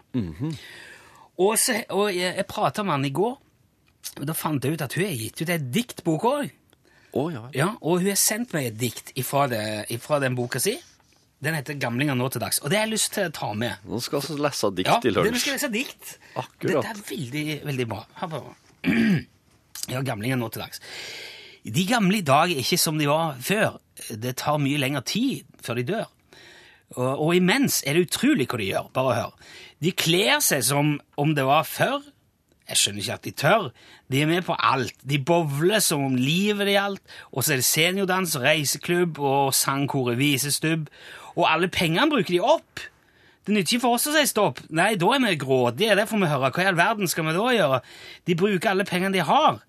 [1.38, 3.38] og, så, og jeg, jeg prata med han i går,
[4.20, 6.50] da fant jeg ut at hun har gitt ut et diktbok òg.
[7.18, 7.44] Å, ja.
[7.58, 9.64] Ja, og hun har sendt meg et dikt ifra, det,
[9.96, 10.76] ifra den boka si.
[11.42, 13.78] Den heter 'Gamlinger nå til dags', og det har jeg lyst til å ta med.
[13.88, 15.40] Nå skal vi lese dikt Ja, til Ja, lunsj.
[15.40, 16.18] skal lese dikt.
[16.36, 16.84] Akkurat.
[16.84, 18.02] Dette er veldig, veldig bra.
[19.90, 20.82] Ja, gamlinger nå til dags.
[21.66, 23.80] De gamle i dag er ikke som de var før.
[24.10, 26.06] Det tar mye lengre tid før de dør.
[26.98, 28.90] Og, og imens er det utrolig hva de gjør.
[28.94, 29.34] Bare hør.
[29.82, 32.04] De kler seg som om det var før.
[32.70, 33.70] Jeg skjønner ikke at de tør.
[34.12, 34.94] De er med på alt.
[35.10, 37.16] De bowler som om livet det gjaldt.
[37.34, 40.86] Og så er det seniordans, reiseklubb og sangkoret visestubb.
[41.36, 42.86] Og alle pengene bruker de opp.
[43.48, 44.62] Det nytter ikke for oss å si stopp.
[44.70, 45.98] Nei, da er vi grådige.
[45.98, 46.52] Det får vi høre.
[46.54, 47.82] Hva i all verden skal vi da gjøre?
[48.30, 49.64] De bruker alle pengene de har.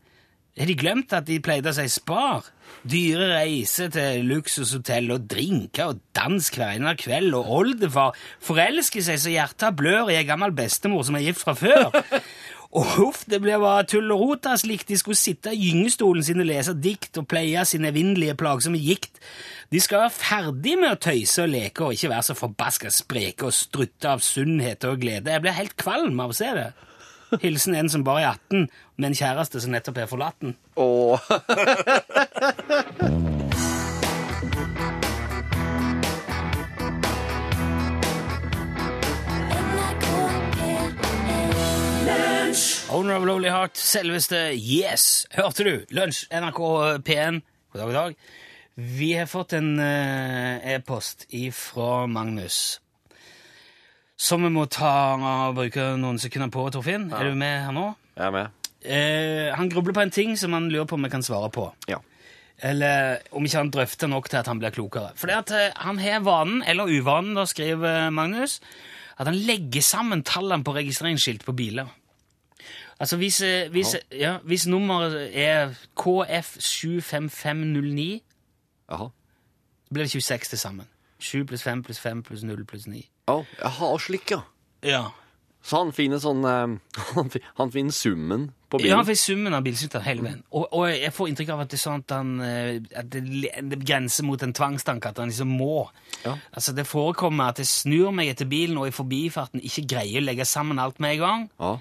[0.59, 2.51] Har de glemt at de pleide å si spar?
[2.91, 9.21] Dyre reiser til luksushotell og drinker og dans hver eneste kveld, og oldefar forelsker seg
[9.23, 11.89] så hjertet blør i ei gammel bestemor som er gift fra før.
[12.71, 16.23] Og uff, det ble bare tull og rot, da, slik de skulle sitte i gyngestolen
[16.23, 19.19] sin og lese dikt og pleie sin evinnelige plagsomme gikt.
[19.75, 23.49] De skal være ferdig med å tøyse og leke og ikke være så forbaska spreke
[23.49, 25.35] og strutte av sunnhet og glede.
[25.35, 26.71] Jeg blir helt kvalm av å se det.
[27.43, 30.55] Hilsen en som bare er 18, med en kjæreste som nettopp er forlatt den.
[42.51, 42.95] Åh.
[42.97, 45.27] Owner of Lowly Heart, selveste Yes!
[45.31, 45.85] Hørte du?
[45.95, 46.59] Lunsj, NRK
[47.07, 47.37] P1.
[47.71, 48.17] God dag, god dag.
[48.75, 52.81] Vi har fått en eh, e-post ifra Magnus.
[54.19, 57.07] Som vi må ta og bruke noen sekunder på, Torfinn.
[57.15, 57.87] Er du med her nå?
[58.17, 58.67] Jeg er med.
[58.83, 61.69] Eh, han grubler på en ting som han lurer på om vi kan svare på.
[61.93, 62.01] Ja.
[62.67, 65.15] Eller om ikke han drøfter nok til at han blir klokere.
[65.15, 68.59] For det at eh, han har vanen, eller uvanen, da skriver Magnus,
[69.21, 71.95] at han legger sammen tallene på registreringsskilt på biler.
[73.01, 78.21] Altså hvis, eh, hvis, ja, hvis nummeret er KF75509,
[78.91, 79.09] så
[79.95, 80.87] blir det 26 til sammen.
[81.19, 83.03] 7 pluss 5 pluss 5 pluss 0 pluss 9.
[83.29, 84.41] Å, jeg har slik, ja.
[84.85, 85.03] Ja.
[85.63, 86.77] Så han finner sånn eh,
[87.17, 88.93] han, han finner summen på bilen?
[88.93, 90.43] Ja, han finner summen av bilskiltene hele veien.
[90.57, 93.23] Og, og jeg får inntrykk av at det er sånn at, han, eh, at det,
[93.73, 95.83] det grenser mot en tvangstanke, at han liksom må.
[96.25, 96.37] Ja.
[96.53, 100.29] Altså, Det forekommer at jeg snur meg etter bilen og i forbifarten ikke greier å
[100.29, 101.49] legge sammen alt med en gang.
[101.61, 101.75] Ja.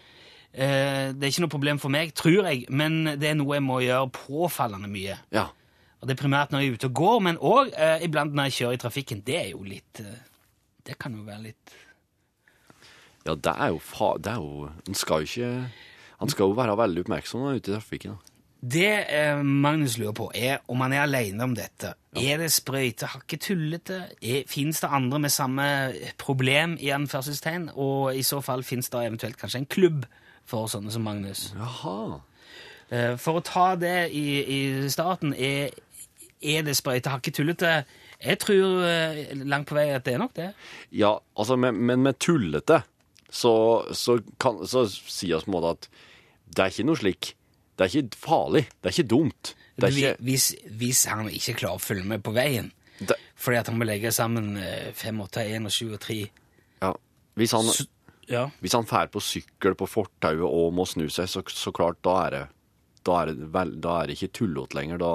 [0.53, 3.63] Eh, det er ikke noe problem for meg, tror jeg, men det er noe jeg
[3.65, 5.17] må gjøre påfallende mye.
[5.35, 5.47] ja.
[5.99, 8.45] Og Det er primært når jeg er ute og går, men òg eh, iblant når
[8.47, 9.21] jeg kjører i trafikken.
[9.27, 10.21] Det er jo litt eh,
[10.87, 11.73] Det kan jo være litt
[13.25, 14.13] Ja, det er jo fa...
[14.15, 15.49] Det er jo Han skal jo ikke
[16.21, 18.15] Han skal jo være veldig oppmerksom når han er ute i trafikken.
[18.15, 18.37] da.
[18.59, 21.93] Det eh, Magnus lurer på, er om han er alene om dette.
[22.15, 23.99] Er det sprøytehakket tullete?
[24.47, 25.67] Fins det andre med samme
[26.19, 27.69] problem, i anførselstegn?
[27.75, 30.03] Og i så fall fins det eventuelt kanskje en klubb
[30.49, 31.49] for sånne som Magnus?
[31.57, 32.19] Jaha.
[32.89, 34.59] Eh, for å ta det i, i
[34.89, 35.69] starten, er,
[36.41, 37.73] er det sprøytehakket tullete?
[38.19, 40.49] Jeg tror eh, langt på vei at det er nok det.
[40.91, 42.81] Ja, altså, men, men med tullete
[43.29, 43.53] så,
[43.93, 45.89] så, kan, så sier vi på en måte at
[46.49, 47.27] det er ikke noe slik
[47.77, 48.63] Det er ikke farlig.
[48.81, 49.51] Det er ikke dumt.
[49.77, 50.47] Det er ikke Hvis,
[50.81, 54.09] hvis han ikke klarer å følge med på veien, det, fordi at han må legge
[54.11, 54.57] sammen
[54.97, 56.17] 5, 8, 1 og 7 og 3
[56.81, 56.89] ja.
[57.39, 57.85] Hvis han, Så-
[58.29, 58.45] Ja.
[58.61, 62.15] hvis han fær på sykkel på fortauet og må snu seg, så, så klart, da
[62.27, 62.45] er det
[63.07, 64.97] da er det, vel, da er det ikke tullete lenger.
[64.99, 65.11] Da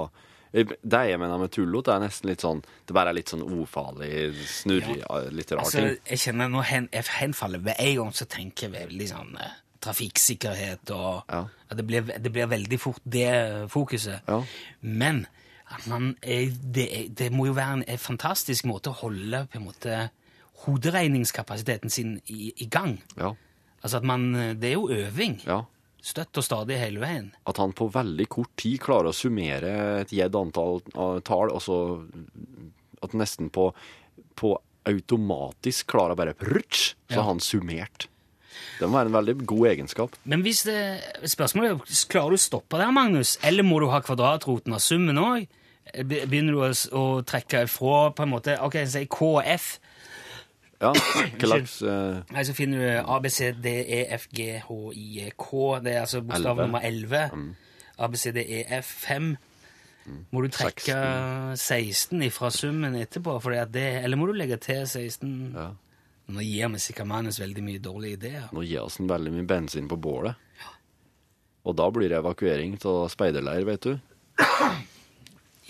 [0.54, 4.32] Det jeg mener med tullot, er nesten litt sånn Det bare er litt sånn ufarlig,
[4.48, 5.02] snurrig,
[5.36, 5.98] litt rar Altså, ting.
[6.08, 9.52] jeg kjenner nå hen, jeg henfaller ved en gang, så tenker jeg veldig sånn eh,
[9.84, 11.44] trafikksikkerhet og Ja.
[11.74, 14.20] det, blir, det blir veldig fort det fokuset.
[14.28, 14.40] Ja.
[14.80, 15.26] Men
[15.86, 19.64] man er, det, det må jo være en, en fantastisk måte å holde på en
[19.68, 20.10] måte
[20.66, 22.98] hoderegningskapasiteten sin i, i gang.
[23.18, 23.34] Ja.
[23.84, 25.40] Altså at man Det er jo øving.
[25.46, 25.62] ja.
[26.04, 27.30] Støtt og stadig hele veien.
[27.48, 29.70] At han på veldig kort tid klarer å summere
[30.02, 31.78] et gjedd antall av tall, og så
[33.02, 33.70] at nesten på,
[34.36, 34.50] på
[34.84, 37.22] automatisk klarer å bare prutsj, så Ja.
[37.22, 38.06] har han summert.
[38.78, 40.10] Det må være en veldig god egenskap.
[40.24, 40.76] Men hvis det,
[41.24, 45.16] spørsmålet er klarer du å stoppe der, Magnus, eller må du ha kvadratroten av summen
[45.16, 45.48] òg?
[46.04, 46.60] Begynner du
[46.96, 49.78] å, trekke ifra på en måte Ok, si KF.
[50.84, 52.20] Ja, hva slags uh...
[52.34, 55.64] Nei, Så finner du A, B, C, D, E, F, G, H, I, E, K.
[55.84, 57.24] Det er altså bokstav nummer 11.
[57.96, 59.34] A, B, C, D, E, F 5.
[60.34, 60.96] Må du trekke
[61.56, 63.38] 16 ifra summen etterpå?
[63.72, 65.30] Det, eller må du legge til 16?
[65.54, 65.70] Ja.
[66.34, 68.48] Nå gir vi sikkert manus veldig mye dårlige ideer.
[68.52, 70.40] Nå gir oss en veldig mye bensin på bålet.
[71.64, 73.94] Og da blir det evakuering av speiderleir, vet du.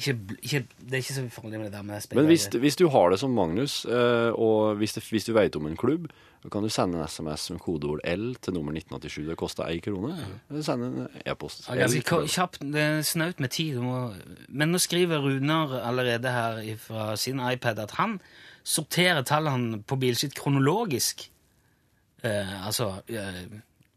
[0.05, 2.19] Ikke, ikke, det er ikke så farlig med det der med speil.
[2.19, 5.57] Men hvis, hvis du har det som Magnus, eh, og hvis, det, hvis du vet
[5.57, 6.11] om en klubb,
[6.53, 9.29] kan du sende en SMS med kodeord L til nummer 1987.
[9.31, 10.13] Det koster én krone.
[10.61, 11.71] Send en e-post.
[11.73, 13.81] Ja, kjapt, det er snaut med tid.
[14.49, 18.19] Men nå skriver Runar allerede her fra sin iPad at han
[18.65, 21.31] sorterer tallene på bilskilt kronologisk.
[22.25, 23.47] Eh, altså eh,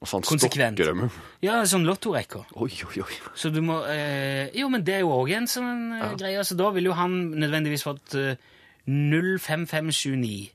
[0.06, 0.78] sånn konsekvent.
[0.78, 1.10] stokker dem.
[1.42, 2.44] Ja, sånn lottorekker.
[2.62, 3.16] Oi, oi, oi.
[3.34, 6.44] Så du må eh, Jo, men det er jo òg en sånn eh, greie.
[6.46, 8.36] Så da ville jo han nødvendigvis fått eh,
[8.86, 10.52] 05579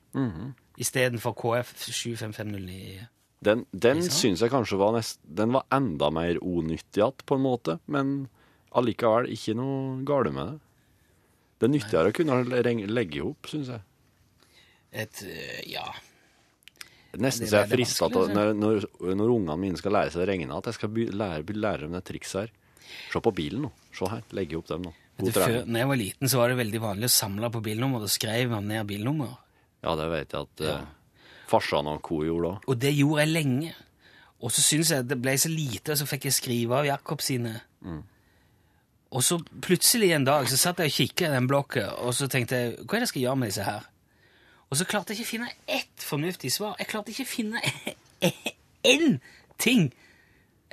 [0.81, 3.07] istedenfor KF 75509.
[3.43, 7.43] Den, den syns jeg kanskje var, nest, den var enda mer onyttig igjen, på en
[7.43, 7.75] måte.
[7.91, 8.13] Men
[8.73, 10.59] allikevel ikke noe gale med det.
[11.59, 13.83] Det er nyttigere å kunne legge i hop, syns jeg.
[15.03, 15.85] Et eh, Ja.
[17.21, 20.27] Nesten så jeg er frista til når, når, når ungene mine skal lære seg å
[20.31, 22.53] regne, at jeg skal lære, lære dem det trikset her.
[23.13, 23.71] Se på bilen nå.
[23.93, 24.23] Se her.
[24.33, 24.93] Legge opp dem nå.
[25.21, 27.61] God du, før, når jeg var liten, så var det veldig vanlig å samle på
[27.67, 28.01] bilnummer.
[28.01, 29.35] Da skrev man ned bilnummer.
[29.85, 31.19] Ja, det vet jeg at uh,
[31.51, 32.23] farsan og co.
[32.25, 32.65] gjorde òg.
[32.71, 33.75] Og det gjorde jeg lenge.
[34.43, 37.21] Og så syntes jeg det ble så lite, og så fikk jeg skrive av Jakob
[37.23, 37.53] sine.
[39.13, 42.27] Og så plutselig en dag så satt jeg og kikket i den blokka, og så
[42.31, 43.85] tenkte jeg hva er det jeg skal gjøre med disse her?
[44.71, 46.77] Og så klarte jeg ikke å finne ett fornuftig svar.
[46.79, 47.61] Jeg klarte ikke å finne
[48.93, 49.19] én
[49.61, 49.91] ting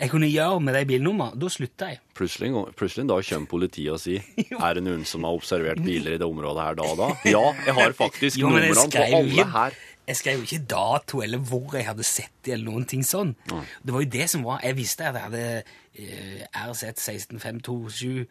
[0.00, 1.36] jeg kunne gjøre med de bilnumrene.
[1.36, 2.00] Da slutta jeg.
[2.16, 4.24] Plutselig, plutselig da kommer politiet og sier
[4.64, 7.10] Er det noen som har observert biler i det området her da og da?
[7.28, 9.78] Ja, jeg har faktisk Jo, numrene på alle her.
[10.08, 13.34] Jeg skrev jo ikke dato eller hvor jeg hadde sett det, eller noen ting sånn.
[13.46, 18.24] Det var jo det som var Jeg visste at jeg hadde uh, RZ 16527.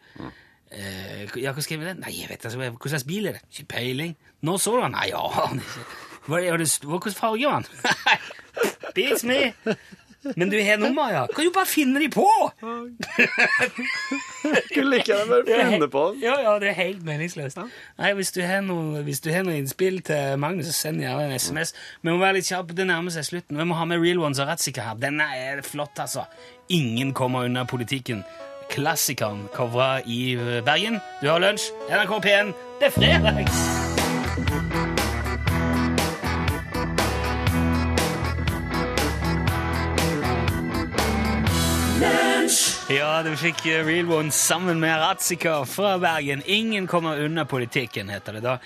[0.70, 1.96] Eh, ja, hva skrev jeg det?
[2.02, 2.68] Nei, jeg vet ikke.
[2.82, 3.46] Hva slags bil er det?
[3.54, 4.12] Ikke peiling.
[4.46, 4.96] Når så du han.
[4.96, 5.62] Nei, ja han.
[6.28, 7.66] Hva, er det, hva farge var han?
[8.96, 9.52] Beats me.
[10.36, 11.26] Men du har nummer, ja.
[11.34, 12.26] Kan du bare finne de på?
[14.66, 16.20] Skulle like gjerne bare finne på den.
[16.24, 17.56] Ja, ja, det er helt meningsløst.
[17.98, 21.30] Nei, hvis du har noe, hvis du har noe innspill til Magnus, så send gjerne
[21.30, 21.72] en SMS.
[22.02, 23.56] Vi må være litt kjappe, det nærmer seg slutten.
[23.60, 25.00] Vi må ha med Real Ones og Ratzika her.
[25.00, 26.28] Denne er flott, altså.
[26.68, 28.24] Ingen kommer unna politikken.
[28.70, 31.00] Klassikeren covra i eh, Bergen.
[31.24, 31.72] Du har lunsj.
[31.90, 32.52] NRK P1.
[32.80, 33.89] Det er fredag!
[42.90, 46.40] Ja, du fikk eh, Real One sammen med Ratzika fra Bergen.
[46.50, 48.56] Ingen kommer unna politikken, heter det da.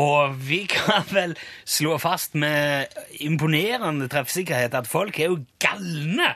[0.00, 1.34] Og vi kan vel
[1.68, 2.88] slå fast med
[3.20, 6.30] imponerende treffsikkerhet at folk er jo galne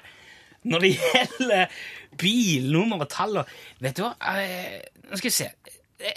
[0.69, 1.81] når det gjelder
[2.21, 3.41] bilnummer og tall.
[3.41, 4.13] og- Vet du hva?
[4.37, 5.49] Eh, Nå skal vi se.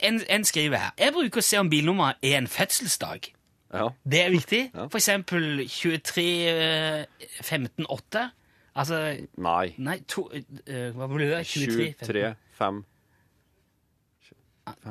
[0.03, 0.91] En, en skriver her.
[0.99, 3.31] Jeg bruker å se om bilnummeret er en fødselsdag.
[3.73, 3.88] Ja.
[4.03, 4.63] Det er viktig.
[4.75, 4.89] Ja.
[4.91, 8.27] For eksempel 23 eh, 15 8.
[8.75, 8.97] Altså
[9.38, 9.73] Nei.
[9.77, 11.43] Nei, to, uh, hva blir det?
[11.45, 11.93] 23?
[12.01, 12.83] 23, 5,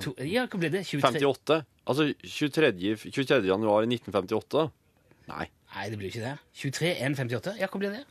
[0.04, 0.82] To, ja, hva blir det?
[0.84, 1.00] 23?
[1.16, 1.56] 58.
[1.88, 2.96] Altså 23.
[3.08, 3.38] 23.
[3.48, 4.66] januar 1958.
[5.32, 5.46] Nei.
[5.72, 6.34] Nei, det blir ikke det.
[6.60, 7.54] 23, 1, 58?
[7.60, 8.02] Ja, hva blir det?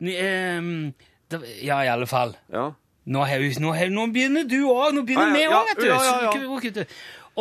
[0.00, 0.94] Ni- um,
[1.30, 2.32] da- ja, i alle fall.
[2.52, 2.70] Ja.
[3.06, 4.94] Nå, har nå, har- nå begynner du òg!
[4.94, 5.86] Nå begynner vi òg, vet du!
[5.86, 6.30] ja, ja,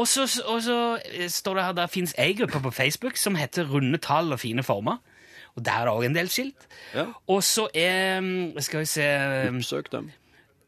[0.08, 3.68] så, og så eh, står det her der fins ei gruppe på Facebook som heter
[3.72, 5.00] Runde tall og fine former.
[5.60, 6.68] Og der er òg en del skilt.
[6.96, 7.10] Ja.
[7.28, 8.24] Og så er
[8.64, 9.06] Skal vi se
[9.52, 10.10] Oppsøk dem.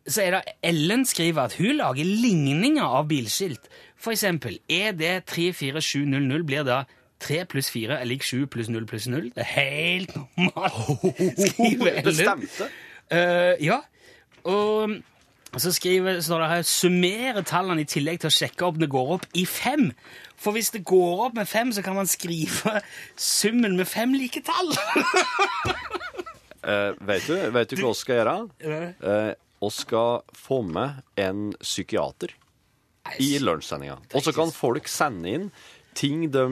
[0.07, 3.69] så er det Ellen skriver at hun lager ligninger av bilskilt.
[4.01, 6.81] For eksempel ED 34700 blir da
[7.21, 9.27] 3 pluss 4 er lik 7 pluss 0 pluss 0.
[9.35, 11.13] Det er helt normalt,
[11.45, 12.07] skriver Ellen.
[12.09, 12.69] Det stemte.
[13.13, 13.77] Uh, ja.
[14.49, 14.95] Og
[15.59, 19.09] så skriver, står det her summere tallene i tillegg til å sjekke om det går
[19.17, 19.89] opp i fem.
[20.39, 22.79] For hvis det går opp med fem, så kan man skrive
[23.19, 24.71] summen med fem like tall.
[26.63, 28.37] uh, vet du vet du hva vi skal gjøre?
[28.63, 32.31] Vi uh, skal få med en psykiater
[33.19, 33.99] i lunsjsendinga.
[34.15, 35.51] Og så kan folk sende inn
[35.97, 36.45] ting de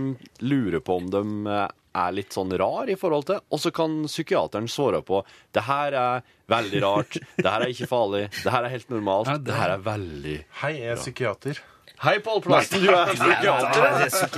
[0.44, 4.04] lurer på om de eh, er litt sånn rar i forhold til, og så kan
[4.06, 5.24] psykiateren svare på
[5.56, 9.28] det her er veldig rart, det her er ikke farlig, det her er helt normalt,
[9.28, 11.60] Ja, det- her er veldig Hei, jeg er psykiater.
[12.00, 13.82] Hei, Pål Plassen, du er psykiater!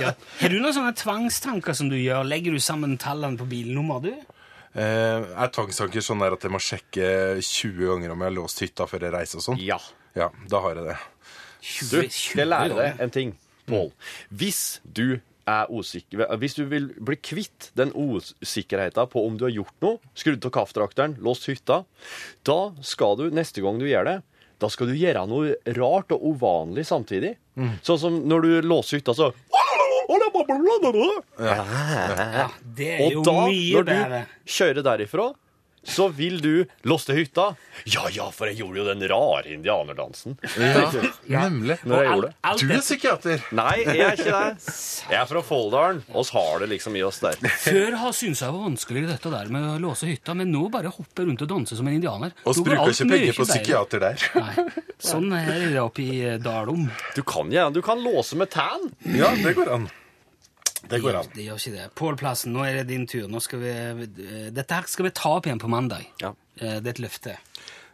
[0.02, 0.16] Er.
[0.40, 2.24] Har du noen sånne tvangstanker som du gjør?
[2.26, 4.10] Legger du sammen tallene på bilnummer, du?
[4.74, 4.82] Eh,
[5.36, 8.86] er tvangstanker sånn der at jeg må sjekke 20 ganger om jeg har låst hytta
[8.90, 9.60] før jeg reiser og sånn?
[9.62, 9.78] Ja.
[10.16, 10.96] Ja, da har jeg det.
[11.92, 13.36] Du, jeg lærer deg en ting,
[13.68, 13.92] Pål?
[14.34, 19.54] Hvis du er usikker Hvis du vil bli kvitt den usikkerheten på om du har
[19.54, 21.82] gjort noe, skrudd av kaffetrakteren, låst hytta,
[22.46, 24.16] da skal du, neste gang du gjør det,
[24.62, 27.34] da skal du gjøre noe rart og uvanlig samtidig.
[27.82, 29.32] Sånn som når du låser hytta, så
[32.76, 35.28] Det er Og da, mye når du kjører derifra,
[35.84, 37.54] så vil du låse hytta.
[37.84, 40.36] Ja, ja, for jeg gjorde jo den rare indianerdansen.
[41.26, 41.78] Ja, nemlig.
[41.84, 42.52] Når jeg gjorde det.
[42.62, 43.46] Du er psykiater!
[43.56, 44.74] Nei, jeg er ikke det.
[45.10, 46.02] Jeg er fra Folldalen.
[46.18, 47.38] Oss har det liksom i oss der.
[47.64, 50.92] Før har syntes jeg var vanskelig dette der med å låse hytta, men nå bare
[50.92, 52.36] hopper rundt og danser som en indianer.
[52.46, 54.28] Og bruker ikke penger på psykiater der.
[54.38, 54.68] Nei,
[55.02, 56.86] sånn er det oppe i eh, Dalom.
[57.16, 58.90] Du kan gjerne, du kan låse med tan.
[59.16, 59.90] Ja, det går an.
[60.88, 61.28] Det går an.
[61.34, 61.86] Det gjør ikke det.
[61.94, 63.28] Pål Plassen, nå er det din tur.
[63.30, 66.06] Nå skal vi, eh, dette her skal vi ta opp igjen på mandag.
[66.20, 66.32] Ja.
[66.58, 67.36] Eh, Det er et løfte.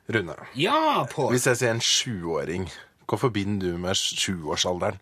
[0.08, 1.32] Rune, Ja, Paul.
[1.32, 2.70] hvis jeg sier en sjuåring,
[3.06, 4.98] hva forbinder du med sjuårsalderen?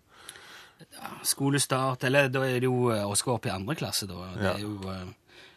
[1.23, 4.33] Skolestart, eller da er det jo Oskar å opp i andre klasse, da.
[4.35, 5.05] Det er jo, eh,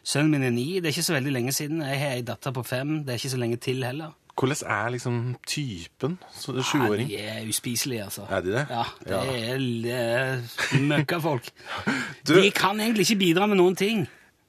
[0.03, 1.81] sønnen min er ni, det er ikke så veldig lenge siden.
[1.83, 4.13] Jeg har ei datter på fem, det er ikke så lenge til heller.
[4.39, 6.17] Hvordan er liksom typen
[6.63, 7.09] sjuåring?
[7.11, 8.23] Ja, de er uspiselige, altså.
[8.29, 8.65] Er de det?
[8.69, 9.21] Ja, det Ja.
[9.51, 10.41] er,
[10.71, 11.49] er møkkafolk.
[12.27, 14.07] Du- De kan egentlig ikke bidra med noen ting.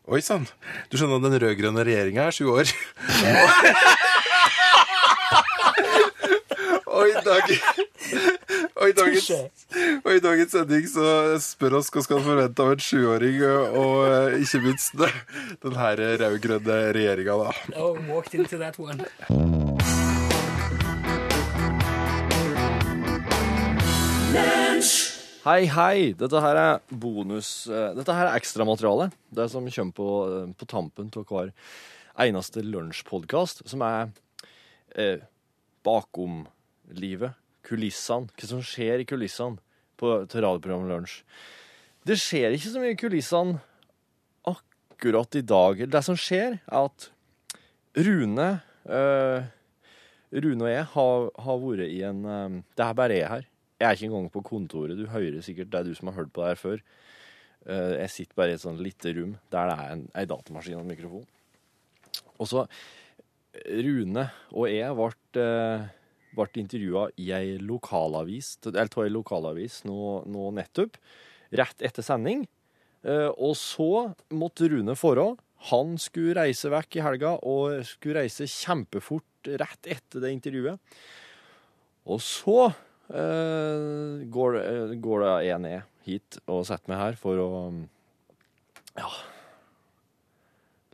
[0.09, 0.47] Oi sann.
[0.91, 2.67] Du skjønner at den rød-grønne regjeringa er sju år?
[7.03, 7.51] Og i dag
[8.79, 9.31] Og i dagens,
[10.05, 11.07] og i dagens sending så
[11.43, 13.39] spør oss hva skal man forvente av en sjuåring,
[13.79, 14.97] og eh, ikke minst
[15.63, 17.79] den her rød-grønne regjeringa, da.
[17.79, 19.03] Oh, walked into that one.
[25.43, 26.13] Hei, hei.
[26.15, 29.11] Dette her er bonus eh, Dette her er ekstramateriale.
[29.35, 31.53] Det som kommer på, eh, på tampen av hver
[32.23, 34.13] eneste lunsjpodkast, som er
[34.95, 35.25] eh,
[35.83, 36.45] bakom
[36.99, 37.39] livet.
[37.67, 38.31] Kulissene.
[38.37, 39.61] Hva som skjer i kulissene
[40.01, 41.21] på, til radioprogrammet Lunsj.
[42.03, 43.61] Det skjer ikke så mye i kulissene
[44.51, 45.85] akkurat i dag.
[45.93, 47.09] Det som skjer, er at
[47.93, 48.49] Rune
[48.89, 49.45] øh,
[50.33, 53.49] Rune og jeg har, har vært i en øh, Det er bare jeg her.
[53.79, 54.99] Jeg er ikke engang på kontoret.
[54.99, 56.83] Du hører sikkert, det er du som har hørt på det her før.
[57.63, 60.81] Uh, jeg sitter bare i et sånn lite rom der det er en, ei datamaskin
[60.81, 61.27] og en mikrofon.
[62.43, 62.65] Og så
[63.53, 65.43] Rune og jeg ble,
[66.37, 70.97] ble intervjua i ei lokalavis, eller av ei lokalavis nå, nå nettopp,
[71.53, 72.47] rett etter sending.
[73.05, 73.91] Eh, og så
[74.33, 75.33] måtte Rune forå.
[75.73, 80.79] Han skulle reise vekk i helga, og skulle reise kjempefort rett etter det intervjuet.
[82.11, 82.57] Og så
[83.13, 87.49] eh, går, det- går det jeg ned hit og setter meg her for å
[88.99, 89.11] ja,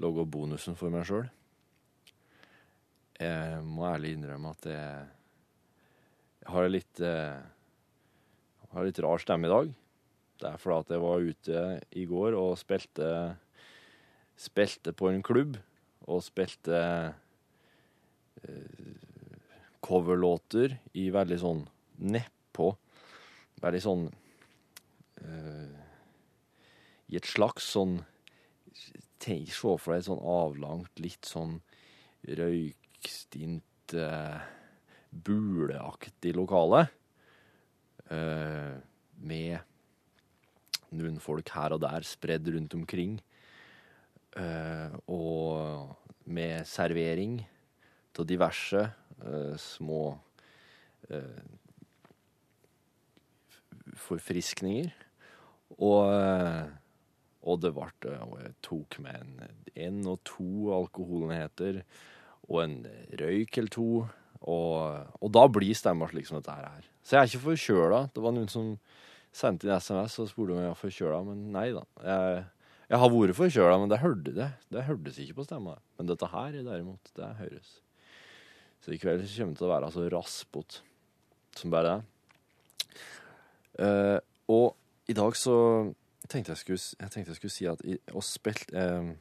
[0.04, 1.28] lage bonusen for meg sjøl.
[3.18, 5.06] Jeg må ærlig innrømme at det jeg
[6.48, 7.38] har en litt eh,
[8.72, 9.70] har litt rar stemme i dag.
[10.38, 11.62] Det er fordi at jeg var ute
[11.98, 13.12] i går og spilte
[14.38, 15.56] Spilte på en klubb
[16.06, 16.78] og spilte
[18.46, 19.00] eh,
[19.82, 21.64] coverlåter i veldig sånn
[22.14, 22.68] nedpå
[23.64, 24.04] Veldig sånn
[25.24, 25.74] eh,
[27.10, 27.98] I et slags sånn
[29.18, 31.58] Se for deg et sånn avlangt, litt sånn
[32.38, 34.38] røykstint eh,
[35.10, 36.86] buleaktig lokale.
[38.08, 38.76] Eh,
[39.18, 43.18] med noen folk her og der spredd rundt omkring.
[44.38, 45.94] Eh, og
[46.28, 47.40] med servering
[48.18, 50.18] av diverse eh, små
[53.96, 54.90] forfriskninger.
[55.78, 56.10] Og,
[57.46, 61.80] og det ble Og jeg tok med en, en og to alkoholenheter
[62.48, 62.76] og en
[63.20, 63.88] røyk eller to.
[64.46, 66.86] Og, og da blir stemma slik som dette her.
[67.02, 68.04] Så jeg er ikke forkjøla.
[68.14, 68.76] Det var noen som
[69.34, 71.82] sendte inn SMS og spurte om jeg var forkjøla, men nei da.
[72.04, 72.44] Jeg,
[72.88, 74.48] jeg har vært forkjøla, men det, hørte det.
[74.72, 75.76] det hørtes ikke på stemma.
[75.98, 77.74] Men dette her derimot, det høres.
[78.84, 80.84] Så i kveld kommer det til å være så raspete
[81.58, 82.98] som bare det.
[83.78, 84.18] Uh,
[84.50, 85.56] og i dag så
[86.28, 87.82] tenkte jeg skulle, jeg tenkte jeg skulle si at
[88.26, 89.12] spilt eh,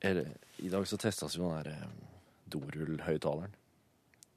[0.00, 0.28] eller,
[0.64, 1.88] I dag så testes jo den der uh,
[2.52, 3.57] dorullhøyttaleren.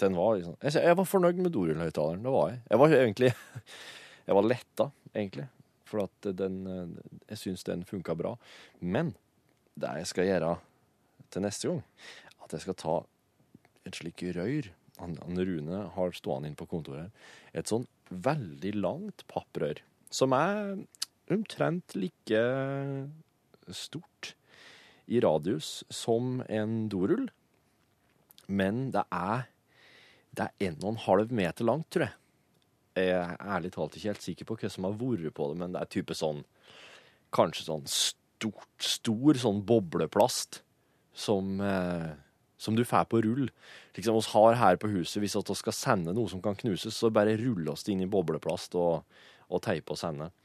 [0.02, 2.26] Den var liksom jeg, var fornøyd med dorullhøyttaleren.
[2.26, 2.62] Det var jeg.
[2.70, 3.32] Jeg var egentlig
[4.28, 5.48] Jeg var letta, egentlig.
[5.90, 6.60] For at den
[7.30, 8.36] Jeg syns den funka bra.
[8.80, 9.16] Men
[9.80, 10.52] det jeg skal gjøre
[11.32, 11.82] til neste gang,
[12.44, 12.96] at jeg skal ta
[13.88, 14.68] et slik røyr
[15.02, 17.12] han, han Rune har stående inne på kontoret.
[17.58, 19.82] Et sånn veldig langt papprør.
[20.12, 20.78] Som er
[21.32, 22.42] omtrent like
[23.72, 24.34] stort
[25.12, 27.30] i radius som en dorull.
[28.52, 29.48] Men det er
[30.38, 32.18] det er en og en halv meter langt, tror jeg.
[33.02, 35.76] Jeg er ærlig talt ikke helt sikker på hva som har vært på det, men
[35.76, 36.44] det er type sånn
[37.32, 40.58] Kanskje sånn stort, stor sånn bobleplast
[41.16, 42.10] som, eh,
[42.60, 43.46] som du får på rull.
[43.96, 47.08] Liksom oss har her på huset, hvis vi skal sende noe som kan knuses, så
[47.08, 49.06] bare ruller oss det inn i bobleplast og,
[49.48, 50.36] og teiper og sender.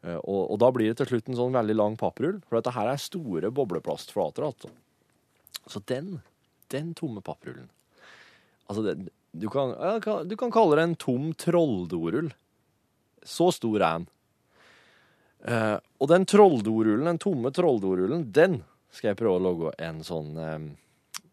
[0.00, 2.72] Eh, og, og, da blir det til slutt en sånn veldig lang papprull, for dette
[2.72, 4.48] her er store bobleplastflater.
[4.48, 4.72] Altså.
[5.68, 6.22] Så den,
[6.72, 7.68] den tomme papprullen
[8.70, 9.74] Altså, den, du, kan,
[10.28, 12.32] du kan kalle det en tom trolldorull.
[13.22, 14.08] Så stor er den.
[15.40, 18.60] Eh, og den trolldorullen, den tomme trolldorullen, den
[18.92, 20.58] skal jeg prøve å lage en sånn eh,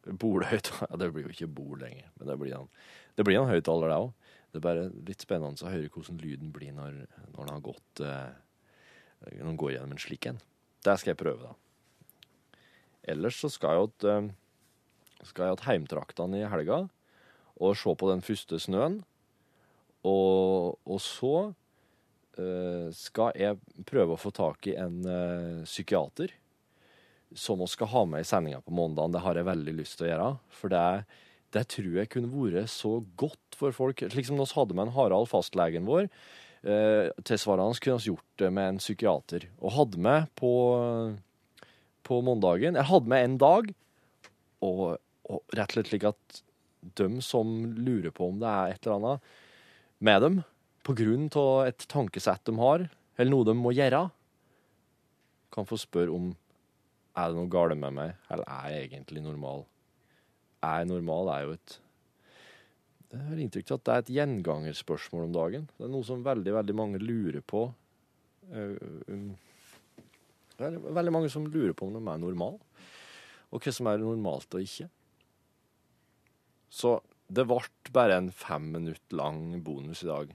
[0.08, 0.72] bolhøyt...
[0.88, 2.70] Ja, det blir jo ikke bol lenger, men det blir en,
[3.18, 4.34] det blir en høyttaler, det òg.
[4.48, 7.02] Det er bare litt spennende å høre hvordan lyden blir når,
[7.34, 8.28] når den har gått eh,
[9.28, 10.40] Når den går gjennom en slik en.
[10.86, 12.62] Det skal jeg prøve, da.
[13.12, 14.30] Ellers så skal jeg til,
[15.34, 16.86] til heimtraktene i helga
[17.58, 19.00] og se på den første snøen.
[20.08, 21.36] Og, og så
[22.40, 26.34] uh, skal jeg prøve å få tak i en uh, psykiater
[27.36, 29.16] som vi skal ha med i sendinga på mandagen.
[29.16, 30.30] Det har jeg veldig lyst til å gjøre.
[30.62, 30.84] For det,
[31.56, 34.06] det tror jeg kunne vært så godt for folk.
[34.14, 36.08] Slik som vi hadde med en Harald, fastlegen vår.
[36.68, 39.50] Uh, tilsvarende kunne vi gjort det med en psykiater.
[39.60, 40.54] Og hadde med på,
[42.08, 43.70] på mandagen Jeg hadde med en dag,
[44.66, 44.84] og,
[45.28, 46.42] og rett og slett slik at
[46.96, 49.32] de som lurer på om det er et eller annet
[50.00, 50.44] med dem,
[50.88, 52.86] på grunn av et tankesett de har,
[53.18, 54.06] eller noe de må gjøre,
[55.52, 56.30] kan få spørre om
[57.18, 59.66] er det noe galt med meg, eller er jeg egentlig normal?
[60.62, 61.80] Er jeg normal, er jo et
[63.08, 65.68] Jeg har inntrykk av at det er et gjengangerspørsmål om dagen.
[65.78, 67.62] Det er noe som veldig, veldig mange lurer på.
[70.58, 72.60] Det er veldig mange som lurer på om de er normale,
[73.48, 74.90] og hva som er normalt og ikke.
[76.70, 76.98] Så
[77.28, 77.62] det ble
[77.96, 80.34] bare en fem minutter lang bonus i dag.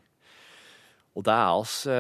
[1.13, 1.97] Og det er altså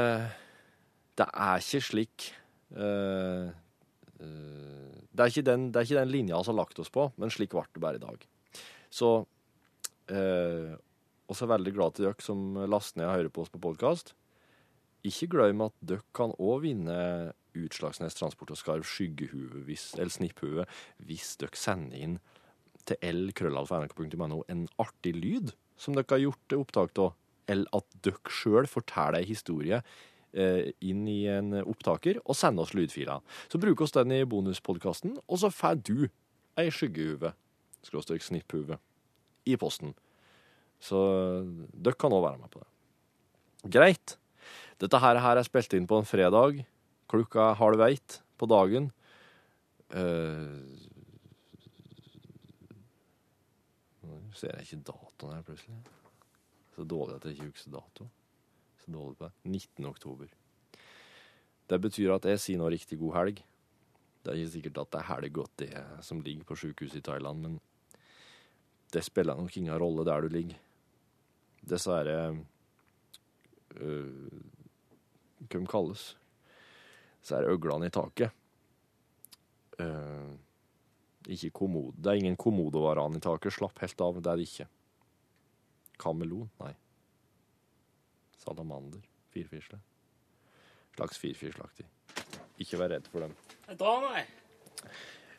[1.19, 2.29] Det er ikke slik
[2.73, 6.89] uh, uh, det, er ikke den, det er ikke den linja vi har lagt oss
[6.91, 8.25] på, men slik ble det bare i dag.
[8.89, 10.73] Så uh,
[11.29, 14.15] også veldig glad til dere som laster ned og hører på oss på podkast.
[15.05, 16.97] Ikke glem at dere kan òg vinne
[17.53, 20.65] Utslagsnes Transport og Skarv skyggehue, eller snipphue,
[21.05, 22.21] hvis dere sender inn
[22.89, 27.13] til l-krøllalfa.nrk.no en artig lyd som dere har gjort opptak av,
[27.51, 29.81] eller at dere sjøl forteller ei historie
[30.33, 33.23] eh, inn i en opptaker og sender oss lydfiler.
[33.51, 36.09] Så bruk oss den i bonuspodkasten, og så får du
[36.61, 37.33] ei skyggehue,
[37.87, 38.79] skråstrek snipphue,
[39.49, 39.95] i posten.
[40.83, 40.99] Så
[41.73, 42.69] dere kan òg være med på det.
[43.73, 44.17] Greit.
[44.83, 46.65] Dette her, her er spilt inn på en fredag.
[47.11, 48.91] Klokka er halv ett på dagen.
[49.93, 50.63] Uh,
[54.43, 55.79] ser jeg ikke datoen her plutselig.
[56.75, 58.09] Så dårlig at jeg ikke husker dato.
[58.83, 59.35] Så dårlig på det.
[59.47, 59.87] 19.
[59.87, 60.31] oktober.
[61.71, 63.43] Det betyr at jeg sier nå riktig god helg.
[64.23, 65.71] Det er ikke sikkert at det er helg godt det
[66.07, 67.61] som ligger på sykehuset i Thailand, men
[68.93, 70.59] det spiller nok ingen rolle der du ligger.
[71.63, 72.19] Dessverre
[73.79, 74.43] øh,
[75.47, 76.05] Hva de kalles?
[77.23, 78.35] Det øglene i taket.
[79.79, 80.35] Uh,
[81.31, 81.95] ikke kommode.
[82.03, 83.55] Det er ingen kommodovaran i taket.
[83.55, 84.21] Slapp helt av.
[84.21, 84.69] Det er det ikke.
[86.03, 86.49] Kamelon?
[86.63, 86.73] Nei.
[88.43, 89.03] Salamander.
[89.33, 89.79] Firfisle.
[90.97, 91.87] Slags firfisleaktig.
[92.61, 93.35] Ikke vær redd for dem.
[93.79, 94.29] Drar meg.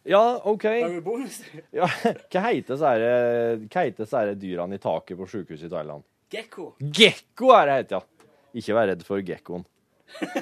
[0.08, 0.66] Ja, OK.
[1.78, 6.04] Ja, hva heter disse dyrene i taket på sykehuset i Thailand?
[6.34, 6.74] Gekko.
[6.82, 8.30] Gekko er det heter, ja.
[8.54, 9.66] Ikke vær redd for gekkoen.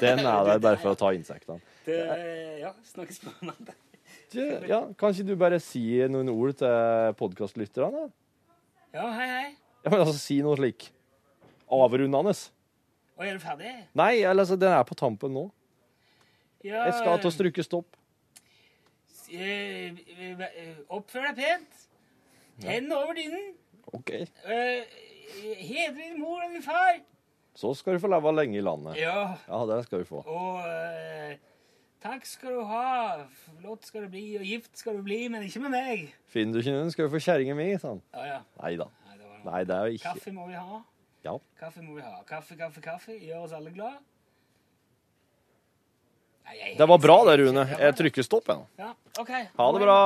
[0.02, 1.62] Den er der bare for å ta insektene.
[1.86, 2.00] Det,
[2.62, 3.76] ja, snakkes på mandag.
[4.34, 8.06] Ja, kan ikke du bare si noen ord til podkastlytterne?
[8.96, 9.50] Ja, hei, hei.
[9.84, 10.90] Ja, men altså, Si noe slik
[11.72, 12.34] avrundende.
[13.18, 13.72] Og er du ferdig?
[13.98, 15.48] Nei, eller, altså, den er på tampen nå.
[16.64, 17.98] Ja, Jeg skal til å stryke stopp.
[19.32, 21.88] eh, eh, Oppfør deg pent.
[22.62, 23.54] Hendene over dynen.
[23.94, 24.12] OK.
[24.46, 24.84] Uh,
[25.62, 27.00] Hedre din mor og din far.
[27.58, 29.00] Så skal du få leve lenge i landet.
[29.00, 30.22] Ja, Ja, det skal du få.
[30.28, 31.38] og eh,
[32.04, 33.26] takk skal du ha.
[33.46, 36.08] Flott skal du bli, og gift skal du bli, men ikke med meg.
[36.32, 38.02] Finner du ikke noen, skal du få kjerringa mi, sa han.
[38.16, 38.40] Ja, ja.
[38.64, 38.88] Nei da.
[39.46, 40.82] Nei, det er jo ikke Kaffe må vi ha.
[41.26, 41.36] Ja.
[41.60, 42.20] Kaffe må vi ha.
[42.30, 43.16] Kaffe, kaffe, kaffe.
[43.18, 43.98] Gjør oss alle glad.
[46.46, 47.66] Nei, jeg- Det var bra det, Rune.
[47.80, 48.58] Jeg trykker stopp, jeg.
[48.58, 48.68] nå.
[48.78, 49.30] Ja, ok.
[49.58, 50.00] Ha det bra.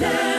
[0.00, 0.31] Nerd.